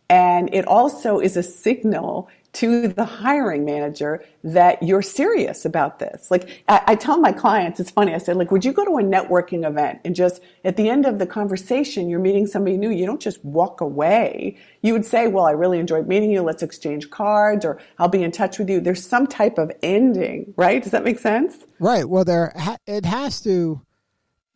And 0.08 0.52
it 0.54 0.66
also 0.66 1.18
is 1.20 1.36
a 1.36 1.42
signal 1.42 2.30
to 2.54 2.88
the 2.88 3.04
hiring 3.04 3.64
manager 3.64 4.24
that 4.42 4.82
you're 4.82 5.02
serious 5.02 5.64
about 5.64 5.98
this. 5.98 6.30
Like 6.30 6.64
I, 6.66 6.82
I, 6.86 6.94
tell 6.94 7.18
my 7.18 7.30
clients, 7.30 7.78
it's 7.78 7.90
funny. 7.90 8.14
I 8.14 8.18
said, 8.18 8.36
like, 8.36 8.50
would 8.50 8.64
you 8.64 8.72
go 8.72 8.84
to 8.84 8.92
a 8.92 9.02
networking 9.02 9.66
event 9.66 10.00
and 10.04 10.14
just 10.14 10.40
at 10.64 10.76
the 10.76 10.88
end 10.88 11.04
of 11.04 11.18
the 11.18 11.26
conversation, 11.26 12.08
you're 12.08 12.20
meeting 12.20 12.46
somebody 12.46 12.76
new. 12.76 12.90
You 12.90 13.04
don't 13.04 13.20
just 13.20 13.44
walk 13.44 13.80
away. 13.80 14.56
You 14.82 14.94
would 14.94 15.04
say, 15.04 15.28
well, 15.28 15.44
I 15.44 15.50
really 15.50 15.78
enjoyed 15.78 16.08
meeting 16.08 16.30
you. 16.30 16.42
Let's 16.42 16.62
exchange 16.62 17.10
cards 17.10 17.64
or 17.64 17.80
I'll 17.98 18.08
be 18.08 18.22
in 18.22 18.32
touch 18.32 18.58
with 18.58 18.70
you. 18.70 18.80
There's 18.80 19.04
some 19.06 19.26
type 19.26 19.58
of 19.58 19.70
ending, 19.82 20.54
right? 20.56 20.82
Does 20.82 20.92
that 20.92 21.04
make 21.04 21.18
sense? 21.18 21.58
Right. 21.78 22.08
Well, 22.08 22.24
there, 22.24 22.54
it 22.86 23.04
has 23.04 23.42
to, 23.42 23.82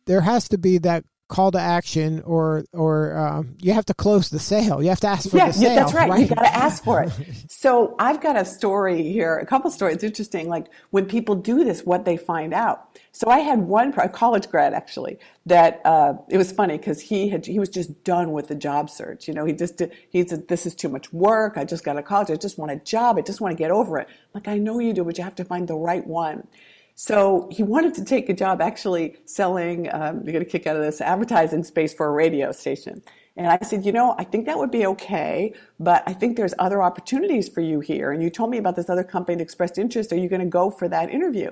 there 0.05 0.21
has 0.21 0.49
to 0.49 0.57
be 0.57 0.79
that 0.79 1.05
call 1.33 1.51
to 1.51 1.59
action 1.59 2.21
or 2.25 2.63
or 2.73 3.17
um, 3.17 3.55
you 3.59 3.73
have 3.73 3.85
to 3.85 3.93
close 3.95 4.29
the 4.29 4.37
sale. 4.37 4.83
You 4.83 4.89
have 4.89 4.99
to 4.99 5.07
ask 5.07 5.29
for 5.29 5.37
yeah, 5.37 5.47
the 5.47 5.53
sale. 5.53 5.63
Yeah, 5.63 5.75
that's 5.75 5.93
right. 5.93 6.09
right? 6.09 6.21
You 6.21 6.27
got 6.27 6.43
to 6.43 6.55
ask 6.55 6.83
for 6.83 7.01
it. 7.01 7.11
so 7.49 7.95
I've 7.97 8.21
got 8.21 8.37
a 8.37 8.45
story 8.45 9.01
here, 9.01 9.39
a 9.39 9.45
couple 9.45 9.71
stories. 9.71 9.95
It's 9.95 10.03
interesting. 10.03 10.47
Like 10.47 10.67
when 10.91 11.05
people 11.07 11.33
do 11.33 11.63
this, 11.63 11.81
what 11.81 12.05
they 12.05 12.17
find 12.17 12.53
out. 12.53 12.87
So 13.11 13.29
I 13.29 13.39
had 13.39 13.59
one 13.59 13.93
a 13.97 14.09
college 14.09 14.47
grad 14.49 14.73
actually 14.73 15.17
that 15.47 15.81
uh, 15.85 16.13
it 16.29 16.37
was 16.37 16.51
funny 16.51 16.77
because 16.77 17.01
he 17.01 17.29
had 17.29 17.45
he 17.47 17.57
was 17.57 17.69
just 17.69 18.03
done 18.03 18.31
with 18.31 18.47
the 18.47 18.55
job 18.55 18.91
search. 18.91 19.27
You 19.27 19.33
know, 19.33 19.45
he 19.45 19.53
just 19.53 19.77
did, 19.77 19.91
he 20.11 20.27
said 20.27 20.47
this 20.47 20.67
is 20.67 20.75
too 20.75 20.89
much 20.89 21.11
work. 21.11 21.57
I 21.57 21.65
just 21.65 21.83
got 21.83 21.93
to 21.93 22.03
college. 22.03 22.29
I 22.29 22.35
just 22.35 22.59
want 22.59 22.71
a 22.71 22.77
job. 22.77 23.17
I 23.17 23.21
just 23.21 23.41
want 23.41 23.57
to 23.57 23.61
get 23.63 23.71
over 23.71 23.97
it. 23.97 24.07
Like 24.35 24.47
I 24.47 24.59
know 24.59 24.77
you 24.77 24.93
do, 24.93 25.03
but 25.03 25.17
you 25.17 25.23
have 25.23 25.35
to 25.35 25.45
find 25.45 25.67
the 25.67 25.75
right 25.75 26.05
one. 26.05 26.47
So 26.95 27.49
he 27.51 27.63
wanted 27.63 27.93
to 27.95 28.05
take 28.05 28.29
a 28.29 28.33
job 28.33 28.61
actually 28.61 29.17
selling, 29.25 29.93
um, 29.93 30.21
you're 30.23 30.33
going 30.33 30.45
to 30.45 30.49
kick 30.49 30.67
out 30.67 30.75
of 30.75 30.83
this, 30.83 31.01
advertising 31.01 31.63
space 31.63 31.93
for 31.93 32.07
a 32.07 32.11
radio 32.11 32.51
station. 32.51 33.01
And 33.35 33.47
I 33.47 33.57
said, 33.63 33.83
you 33.83 33.91
know, 33.91 34.13
I 34.19 34.23
think 34.23 34.45
that 34.45 34.59
would 34.59 34.69
be 34.69 34.85
okay, 34.85 35.53
but 35.79 36.03
I 36.05 36.13
think 36.13 36.37
there's 36.37 36.53
other 36.59 36.83
opportunities 36.83 37.49
for 37.49 37.61
you 37.61 37.79
here. 37.79 38.11
And 38.11 38.21
you 38.21 38.29
told 38.29 38.51
me 38.51 38.59
about 38.59 38.75
this 38.75 38.89
other 38.89 39.03
company 39.03 39.37
that 39.37 39.43
expressed 39.43 39.79
interest. 39.79 40.13
Are 40.13 40.17
you 40.17 40.29
going 40.29 40.41
to 40.41 40.47
go 40.47 40.69
for 40.69 40.87
that 40.87 41.09
interview? 41.09 41.51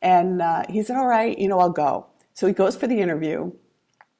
And 0.00 0.40
uh, 0.40 0.62
he 0.68 0.82
said, 0.82 0.96
all 0.96 1.06
right, 1.06 1.38
you 1.38 1.46
know, 1.46 1.60
I'll 1.60 1.68
go. 1.68 2.06
So 2.32 2.46
he 2.46 2.54
goes 2.54 2.74
for 2.74 2.86
the 2.86 2.98
interview 2.98 3.52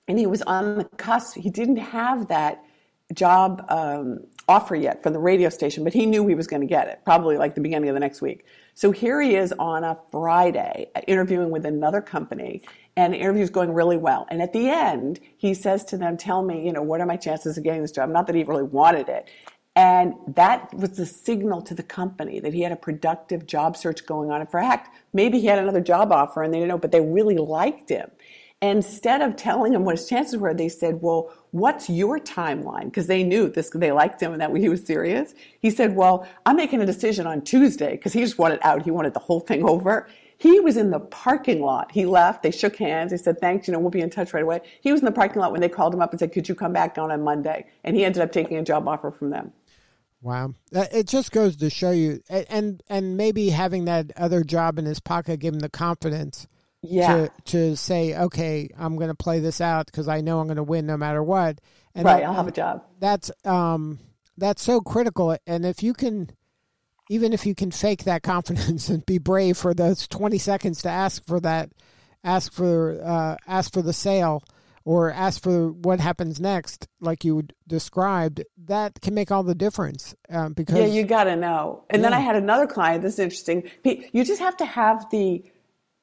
and 0.09 0.19
he 0.19 0.27
was 0.27 0.43
on 0.43 0.77
the 0.77 0.85
cusp. 0.99 1.37
He 1.37 1.49
didn't 1.49 1.77
have 1.77 2.29
that 2.29 2.63
job 3.15 3.65
um, 3.71 4.19
offer 4.51 4.75
yet 4.75 5.03
for 5.03 5.11
the 5.11 5.19
radio 5.19 5.49
station, 5.49 5.85
but 5.85 5.93
he 5.93 6.05
knew 6.07 6.27
he 6.27 6.35
was 6.35 6.49
going 6.49 6.61
to 6.61 6.67
get 6.67 6.89
it, 6.89 7.01
probably 7.05 7.39
like 7.39 7.55
the 7.55 7.61
beginning 7.61 7.89
of 7.89 7.95
the 7.95 8.01
next 8.01 8.21
week. 8.21 8.45
So 8.75 8.91
here 8.91 9.21
he 9.23 9.37
is 9.37 9.53
on 9.59 9.85
a 9.85 9.97
Friday 10.11 10.91
uh, 10.97 11.03
interviewing 11.07 11.51
with 11.51 11.65
another 11.65 12.01
company. 12.01 12.63
and 12.97 13.15
the 13.15 13.19
interview 13.19 13.43
is 13.43 13.51
going 13.51 13.73
really 13.73 13.97
well. 13.97 14.27
And 14.31 14.43
at 14.43 14.53
the 14.53 14.69
end, 14.69 15.21
he 15.37 15.55
says 15.55 15.85
to 15.87 15.97
them, 15.97 16.17
Tell 16.17 16.43
me, 16.43 16.67
you 16.67 16.73
know, 16.73 16.83
what 16.83 17.01
are 17.01 17.07
my 17.07 17.17
chances 17.17 17.57
of 17.57 17.63
getting 17.63 17.83
this 17.83 17.93
job? 17.93 18.11
Not 18.11 18.27
that 18.27 18.35
he 18.35 18.43
really 18.43 18.65
wanted 18.65 19.09
it. 19.09 19.31
And 19.77 20.15
that 20.27 20.75
was 20.75 20.91
the 20.91 21.07
signal 21.07 21.63
to 21.63 21.75
the 21.75 21.83
company 21.85 22.41
that 22.41 22.53
he 22.53 22.63
had 22.63 22.73
a 22.73 22.77
productive 22.77 23.47
job 23.47 23.77
search 23.77 24.05
going 24.05 24.31
on. 24.31 24.41
In 24.41 24.47
fact, 24.47 24.97
maybe 25.13 25.39
he 25.39 25.47
had 25.47 25.61
another 25.61 25.81
job 25.81 26.11
offer 26.11 26.43
and 26.43 26.53
they 26.53 26.59
didn't 26.59 26.71
know, 26.71 26.79
but 26.79 26.91
they 26.91 27.01
really 27.01 27.37
liked 27.37 27.89
him. 27.89 28.11
Instead 28.63 29.23
of 29.23 29.37
telling 29.37 29.73
him 29.73 29.85
what 29.85 29.97
his 29.97 30.07
chances 30.07 30.37
were, 30.37 30.53
they 30.53 30.69
said, 30.69 31.01
Well, 31.01 31.33
what's 31.51 31.89
your 31.89 32.19
timeline? 32.19 32.85
Because 32.85 33.07
they 33.07 33.23
knew 33.23 33.49
this, 33.49 33.71
they 33.71 33.93
liked 33.93 34.21
him 34.21 34.33
and 34.33 34.41
that 34.41 34.55
he 34.55 34.69
was 34.69 34.85
serious. 34.85 35.35
He 35.61 35.71
said, 35.71 35.97
Well, 35.97 36.27
I'm 36.45 36.57
making 36.57 36.83
a 36.83 36.87
decision 36.87 37.27
on 37.27 37.43
Tuesday 37.43 37.93
because 37.93 38.13
he 38.13 38.21
just 38.21 38.39
wanted 38.39 38.61
out. 38.63 38.83
He 38.83 38.91
wanted 38.91 39.15
the 39.15 39.21
whole 39.21 39.41
thing 39.41 39.65
over. 39.67 40.09
He 40.37 40.59
was 40.59 40.79
in 40.79 40.91
the 40.91 41.01
parking 41.01 41.61
lot. 41.61 41.93
He 41.93 42.07
left. 42.07 42.43
They 42.43 42.51
shook 42.51 42.77
hands. 42.77 43.11
They 43.11 43.19
said, 43.19 43.39
thanks, 43.41 43.69
you 43.69 43.73
know, 43.73 43.79
we'll 43.79 43.91
be 43.91 44.01
in 44.01 44.09
touch 44.09 44.33
right 44.33 44.43
away. 44.43 44.63
He 44.81 44.91
was 44.91 45.03
in 45.03 45.05
the 45.05 45.13
parking 45.13 45.39
lot 45.39 45.53
when 45.53 45.61
they 45.61 45.69
called 45.69 45.93
him 45.93 46.01
up 46.01 46.13
and 46.13 46.19
said, 46.19 46.33
could 46.33 46.49
you 46.49 46.55
come 46.55 46.73
back 46.73 46.97
on 46.97 47.11
on 47.11 47.23
Monday? 47.23 47.67
And 47.85 47.95
he 47.95 48.07
ended 48.07 48.23
up 48.23 48.33
taking 48.33 48.57
a 48.57 48.63
job 48.63 48.89
offer 48.89 49.11
from 49.11 49.29
them. 49.29 49.53
Wow, 50.23 50.55
uh, 50.75 50.85
it 50.93 51.07
just 51.07 51.33
goes 51.33 51.57
to 51.57 51.71
show 51.71 51.93
you, 51.93 52.23
and 52.29 52.83
and 52.91 53.17
maybe 53.17 53.49
having 53.49 53.87
that 53.87 54.13
other 54.19 54.45
job 54.45 54.79
in 54.79 54.85
his 54.85 55.01
pocket 55.01 55.41
gave 55.41 55.55
him 55.55 55.61
the 55.61 55.71
confidence, 55.71 56.47
yeah, 56.83 57.27
to 57.27 57.31
to 57.47 57.77
say, 57.77 58.17
okay, 58.17 58.69
I'm 58.79 58.97
going 58.97 59.09
to 59.09 59.15
play 59.15 59.41
this 59.41 59.61
out 59.61 59.87
because 59.87 60.09
I 60.09 60.21
know 60.21 60.41
I'm 60.41 60.47
going 60.47 60.57
to 60.57 60.63
win 60.63 60.87
no 60.87 60.97
matter 60.97 61.23
what. 61.23 61.61
And 61.95 62.05
right, 62.05 62.21
that, 62.21 62.27
I'll 62.27 62.35
have 62.35 62.49
a 62.49 62.53
job. 62.53 62.85
That's 62.99 63.31
um 63.45 63.99
that's 64.37 64.63
so 64.63 64.81
critical, 64.81 65.37
and 65.47 65.67
if 65.67 65.83
you 65.83 65.93
can 65.93 66.31
even 67.11 67.33
if 67.33 67.45
you 67.45 67.55
can 67.55 67.71
fake 67.71 68.05
that 68.05 68.23
confidence 68.23 68.89
and 68.89 69.05
be 69.05 69.19
brave 69.19 69.59
for 69.59 69.75
those 69.75 70.09
20 70.09 70.39
seconds 70.39 70.83
to 70.83 70.89
ask 70.89 71.27
for 71.27 71.41
that 71.41 71.71
ask 72.25 72.53
for 72.53 73.01
uh, 73.03 73.37
ask 73.47 73.73
for 73.73 73.83
the 73.83 73.93
sale 73.93 74.43
or 74.85 75.11
ask 75.11 75.43
for 75.43 75.73
what 75.73 76.01
happens 76.01 76.41
next 76.41 76.89
like 77.01 77.25
you 77.25 77.43
described 77.67 78.43
that 78.57 78.99
can 79.01 79.15
make 79.15 79.31
all 79.31 79.43
the 79.43 79.55
difference 79.55 80.15
uh, 80.31 80.49
because 80.51 80.79
yeah 80.79 80.87
you 80.87 81.05
got 81.05 81.25
to 81.25 81.37
know 81.37 81.85
and 81.91 82.01
yeah. 82.01 82.09
then 82.09 82.19
i 82.19 82.21
had 82.21 82.37
another 82.37 82.67
client 82.67 83.03
this 83.03 83.15
is 83.15 83.19
interesting 83.19 83.71
you 83.85 84.25
just 84.25 84.41
have 84.41 84.57
to 84.57 84.65
have 84.65 85.09
the 85.11 85.43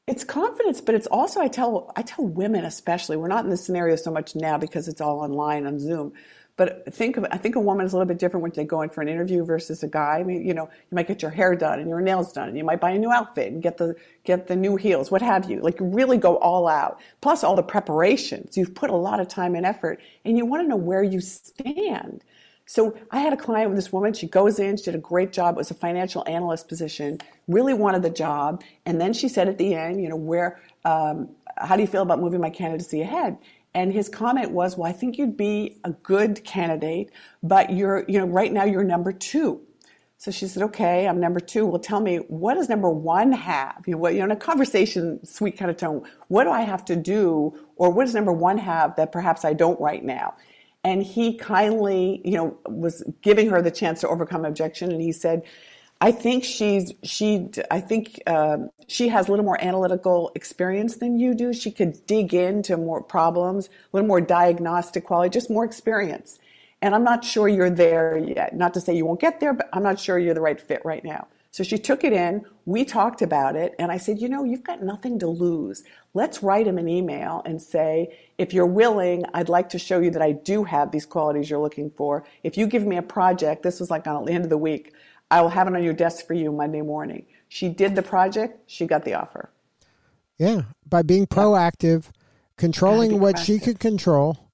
it's 0.07 0.23
confidence 0.23 0.81
but 0.81 0.95
it's 0.95 1.07
also 1.07 1.39
i 1.41 1.47
tell 1.47 1.91
i 1.95 2.01
tell 2.01 2.25
women 2.25 2.65
especially 2.65 3.17
we're 3.17 3.27
not 3.27 3.43
in 3.43 3.49
this 3.49 3.65
scenario 3.65 3.95
so 3.95 4.11
much 4.11 4.35
now 4.35 4.57
because 4.57 4.87
it's 4.87 5.01
all 5.01 5.19
online 5.19 5.65
on 5.65 5.79
zoom 5.79 6.13
but 6.57 6.91
think 6.91 7.17
of, 7.17 7.25
I 7.31 7.37
think 7.37 7.55
a 7.55 7.59
woman 7.59 7.85
is 7.85 7.93
a 7.93 7.95
little 7.95 8.07
bit 8.07 8.17
different 8.17 8.41
when 8.41 8.51
they 8.51 8.63
go 8.63 8.81
in 8.81 8.89
for 8.89 9.01
an 9.01 9.07
interview 9.07 9.45
versus 9.45 9.83
a 9.83 9.87
guy. 9.87 10.17
I 10.17 10.23
mean, 10.23 10.45
you 10.45 10.55
know, 10.55 10.63
you 10.63 10.95
might 10.95 11.07
get 11.07 11.21
your 11.21 11.29
hair 11.29 11.55
done 11.55 11.79
and 11.79 11.87
your 11.87 12.01
nails 12.01 12.33
done, 12.33 12.49
and 12.49 12.57
you 12.57 12.63
might 12.63 12.81
buy 12.81 12.91
a 12.91 12.97
new 12.97 13.11
outfit 13.11 13.53
and 13.53 13.61
get 13.61 13.77
the 13.77 13.95
get 14.23 14.47
the 14.47 14.55
new 14.55 14.75
heels, 14.75 15.11
what 15.11 15.21
have 15.21 15.49
you. 15.49 15.61
Like 15.61 15.77
really 15.79 16.17
go 16.17 16.37
all 16.37 16.67
out. 16.67 16.99
Plus 17.21 17.43
all 17.43 17.55
the 17.55 17.61
preparations. 17.61 18.57
You've 18.57 18.73
put 18.73 18.89
a 18.89 18.95
lot 18.95 19.19
of 19.19 19.27
time 19.27 19.53
and 19.53 19.67
effort, 19.67 20.01
and 20.25 20.35
you 20.35 20.47
want 20.47 20.63
to 20.63 20.67
know 20.67 20.75
where 20.75 21.03
you 21.03 21.21
stand. 21.21 22.23
So 22.69 22.97
I 23.11 23.21
had 23.21 23.31
a 23.31 23.37
client 23.37 23.69
with 23.69 23.77
this 23.77 23.93
woman. 23.93 24.13
She 24.13 24.27
goes 24.27 24.59
in, 24.59 24.75
she 24.75 24.83
did 24.83 24.95
a 24.95 24.99
great 24.99 25.31
job. 25.31 25.55
It 25.55 25.57
was 25.57 25.71
a 25.71 25.73
financial 25.73 26.23
analyst 26.27 26.67
position. 26.67 27.17
Really 27.47 27.73
wanted 27.73 28.01
the 28.01 28.09
job, 28.09 28.61
and 28.85 28.99
then 28.99 29.13
she 29.13 29.29
said 29.29 29.47
at 29.47 29.57
the 29.57 29.73
end, 29.73 30.03
you 30.03 30.09
know, 30.09 30.17
where, 30.17 30.59
um, 30.83 31.29
how 31.57 31.77
do 31.77 31.81
you 31.81 31.87
feel 31.87 32.01
about 32.01 32.19
moving 32.19 32.41
my 32.41 32.49
candidacy 32.49 33.01
ahead? 33.01 33.37
And 33.73 33.93
his 33.93 34.09
comment 34.09 34.51
was, 34.51 34.77
well, 34.77 34.89
I 34.89 34.91
think 34.91 35.17
you'd 35.17 35.37
be 35.37 35.79
a 35.85 35.91
good 35.91 36.43
candidate, 36.43 37.11
but 37.41 37.71
you're, 37.71 38.03
you 38.09 38.19
know, 38.19 38.25
right 38.25 38.51
now 38.51 38.65
you're 38.65 38.83
number 38.83 39.13
two. 39.13 39.61
So 40.17 40.31
she 40.31 40.47
said, 40.47 40.63
okay, 40.63 41.07
I'm 41.07 41.19
number 41.21 41.39
two. 41.39 41.65
Well, 41.65 41.79
tell 41.79 42.01
me, 42.01 42.17
what 42.27 42.55
does 42.55 42.67
number 42.67 42.89
one 42.89 43.31
have? 43.31 43.83
You 43.85 43.93
know, 43.93 43.99
what, 43.99 44.13
you 44.13 44.19
know, 44.19 44.25
in 44.25 44.31
a 44.31 44.35
conversation, 44.35 45.23
sweet 45.23 45.57
kind 45.57 45.71
of 45.71 45.77
tone, 45.77 46.03
what 46.27 46.45
do 46.45 46.49
I 46.49 46.61
have 46.61 46.83
to 46.85 46.95
do? 46.95 47.57
Or 47.75 47.91
what 47.91 48.05
does 48.05 48.15
number 48.15 48.33
one 48.33 48.57
have 48.57 48.95
that 48.95 49.11
perhaps 49.11 49.45
I 49.45 49.53
don't 49.53 49.79
right 49.79 50.03
now? 50.03 50.33
And 50.87 51.03
he 51.03 51.33
kindly, 51.33 52.21
you 52.23 52.37
know, 52.37 52.57
was 52.65 53.03
giving 53.21 53.49
her 53.49 53.61
the 53.61 53.71
chance 53.71 53.99
to 54.01 54.07
overcome 54.07 54.45
objection. 54.45 54.89
And 54.89 55.01
he 55.01 55.11
said, 55.11 55.43
I 55.99 56.13
think 56.13 56.45
she's 56.45 56.93
she. 57.03 57.49
I 57.69 57.81
think 57.81 58.21
uh, 58.25 58.59
she 58.87 59.09
has 59.09 59.27
a 59.27 59.31
little 59.31 59.43
more 59.43 59.61
analytical 59.61 60.31
experience 60.33 60.95
than 60.95 61.19
you 61.19 61.33
do. 61.33 61.51
She 61.51 61.71
could 61.71 62.05
dig 62.05 62.33
into 62.33 62.77
more 62.77 63.01
problems, 63.01 63.67
a 63.67 63.71
little 63.91 64.07
more 64.07 64.21
diagnostic 64.21 65.03
quality, 65.03 65.29
just 65.29 65.49
more 65.49 65.65
experience. 65.65 66.39
And 66.81 66.95
I'm 66.95 67.03
not 67.03 67.25
sure 67.25 67.49
you're 67.49 67.69
there 67.69 68.17
yet. 68.17 68.55
Not 68.55 68.73
to 68.75 68.79
say 68.79 68.95
you 68.95 69.05
won't 69.05 69.19
get 69.19 69.41
there, 69.41 69.53
but 69.53 69.67
I'm 69.73 69.83
not 69.83 69.99
sure 69.99 70.17
you're 70.17 70.35
the 70.35 70.47
right 70.49 70.61
fit 70.61 70.81
right 70.85 71.03
now. 71.03 71.27
So 71.57 71.63
she 71.63 71.79
took 71.79 72.03
it 72.03 72.13
in. 72.13 72.45
We 72.65 72.85
talked 72.85 73.23
about 73.23 73.55
it, 73.55 73.73
and 73.79 73.91
I 73.91 73.97
said, 73.97 74.21
you 74.21 74.29
know, 74.29 74.43
you've 74.43 74.63
got 74.63 74.83
nothing 74.83 75.17
to 75.17 75.27
lose. 75.27 75.83
Let's 76.13 76.43
write 76.43 76.67
him 76.67 76.77
an 76.77 76.87
email 76.87 77.41
and 77.45 77.59
say, 77.59 78.15
if 78.37 78.53
you're 78.53 78.67
willing, 78.67 79.23
I'd 79.33 79.49
like 79.49 79.67
to 79.69 79.79
show 79.79 79.99
you 79.99 80.11
that 80.11 80.21
I 80.21 80.33
do 80.33 80.63
have 80.65 80.91
these 80.91 81.07
qualities 81.07 81.49
you're 81.49 81.57
looking 81.57 81.89
for. 81.89 82.23
If 82.43 82.59
you 82.59 82.67
give 82.67 82.85
me 82.85 82.97
a 82.97 83.01
project, 83.01 83.63
this 83.63 83.79
was 83.79 83.89
like 83.89 84.05
on 84.05 84.25
the 84.25 84.33
end 84.33 84.43
of 84.43 84.51
the 84.51 84.57
week. 84.57 84.93
I 85.31 85.41
will 85.41 85.49
have 85.49 85.67
it 85.67 85.73
on 85.73 85.83
your 85.83 85.95
desk 85.95 86.27
for 86.27 86.35
you 86.35 86.51
Monday 86.51 86.83
morning. 86.83 87.25
She 87.49 87.69
did 87.69 87.95
the 87.95 88.03
project, 88.03 88.59
she 88.67 88.85
got 88.85 89.03
the 89.03 89.15
offer. 89.15 89.49
Yeah, 90.37 90.61
by 90.87 91.01
being 91.01 91.25
proactive, 91.25 92.05
yeah. 92.05 92.11
controlling 92.55 93.09
be 93.09 93.17
what 93.17 93.37
proactive. 93.37 93.45
she 93.45 93.57
could 93.57 93.79
control, 93.79 94.51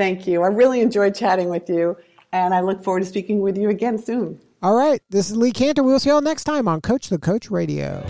Thank 0.00 0.26
you. 0.26 0.40
I 0.40 0.46
really 0.46 0.80
enjoyed 0.80 1.14
chatting 1.14 1.50
with 1.50 1.68
you, 1.68 1.94
and 2.32 2.54
I 2.54 2.62
look 2.62 2.82
forward 2.82 3.00
to 3.00 3.04
speaking 3.04 3.42
with 3.42 3.58
you 3.58 3.68
again 3.68 3.98
soon. 3.98 4.40
All 4.62 4.74
right. 4.74 5.02
This 5.10 5.28
is 5.28 5.36
Lee 5.36 5.52
Kantor. 5.52 5.82
We'll 5.82 6.00
see 6.00 6.08
you 6.08 6.14
all 6.14 6.22
next 6.22 6.44
time 6.44 6.66
on 6.66 6.80
Coach 6.80 7.10
the 7.10 7.18
Coach 7.18 7.50
Radio. 7.50 8.02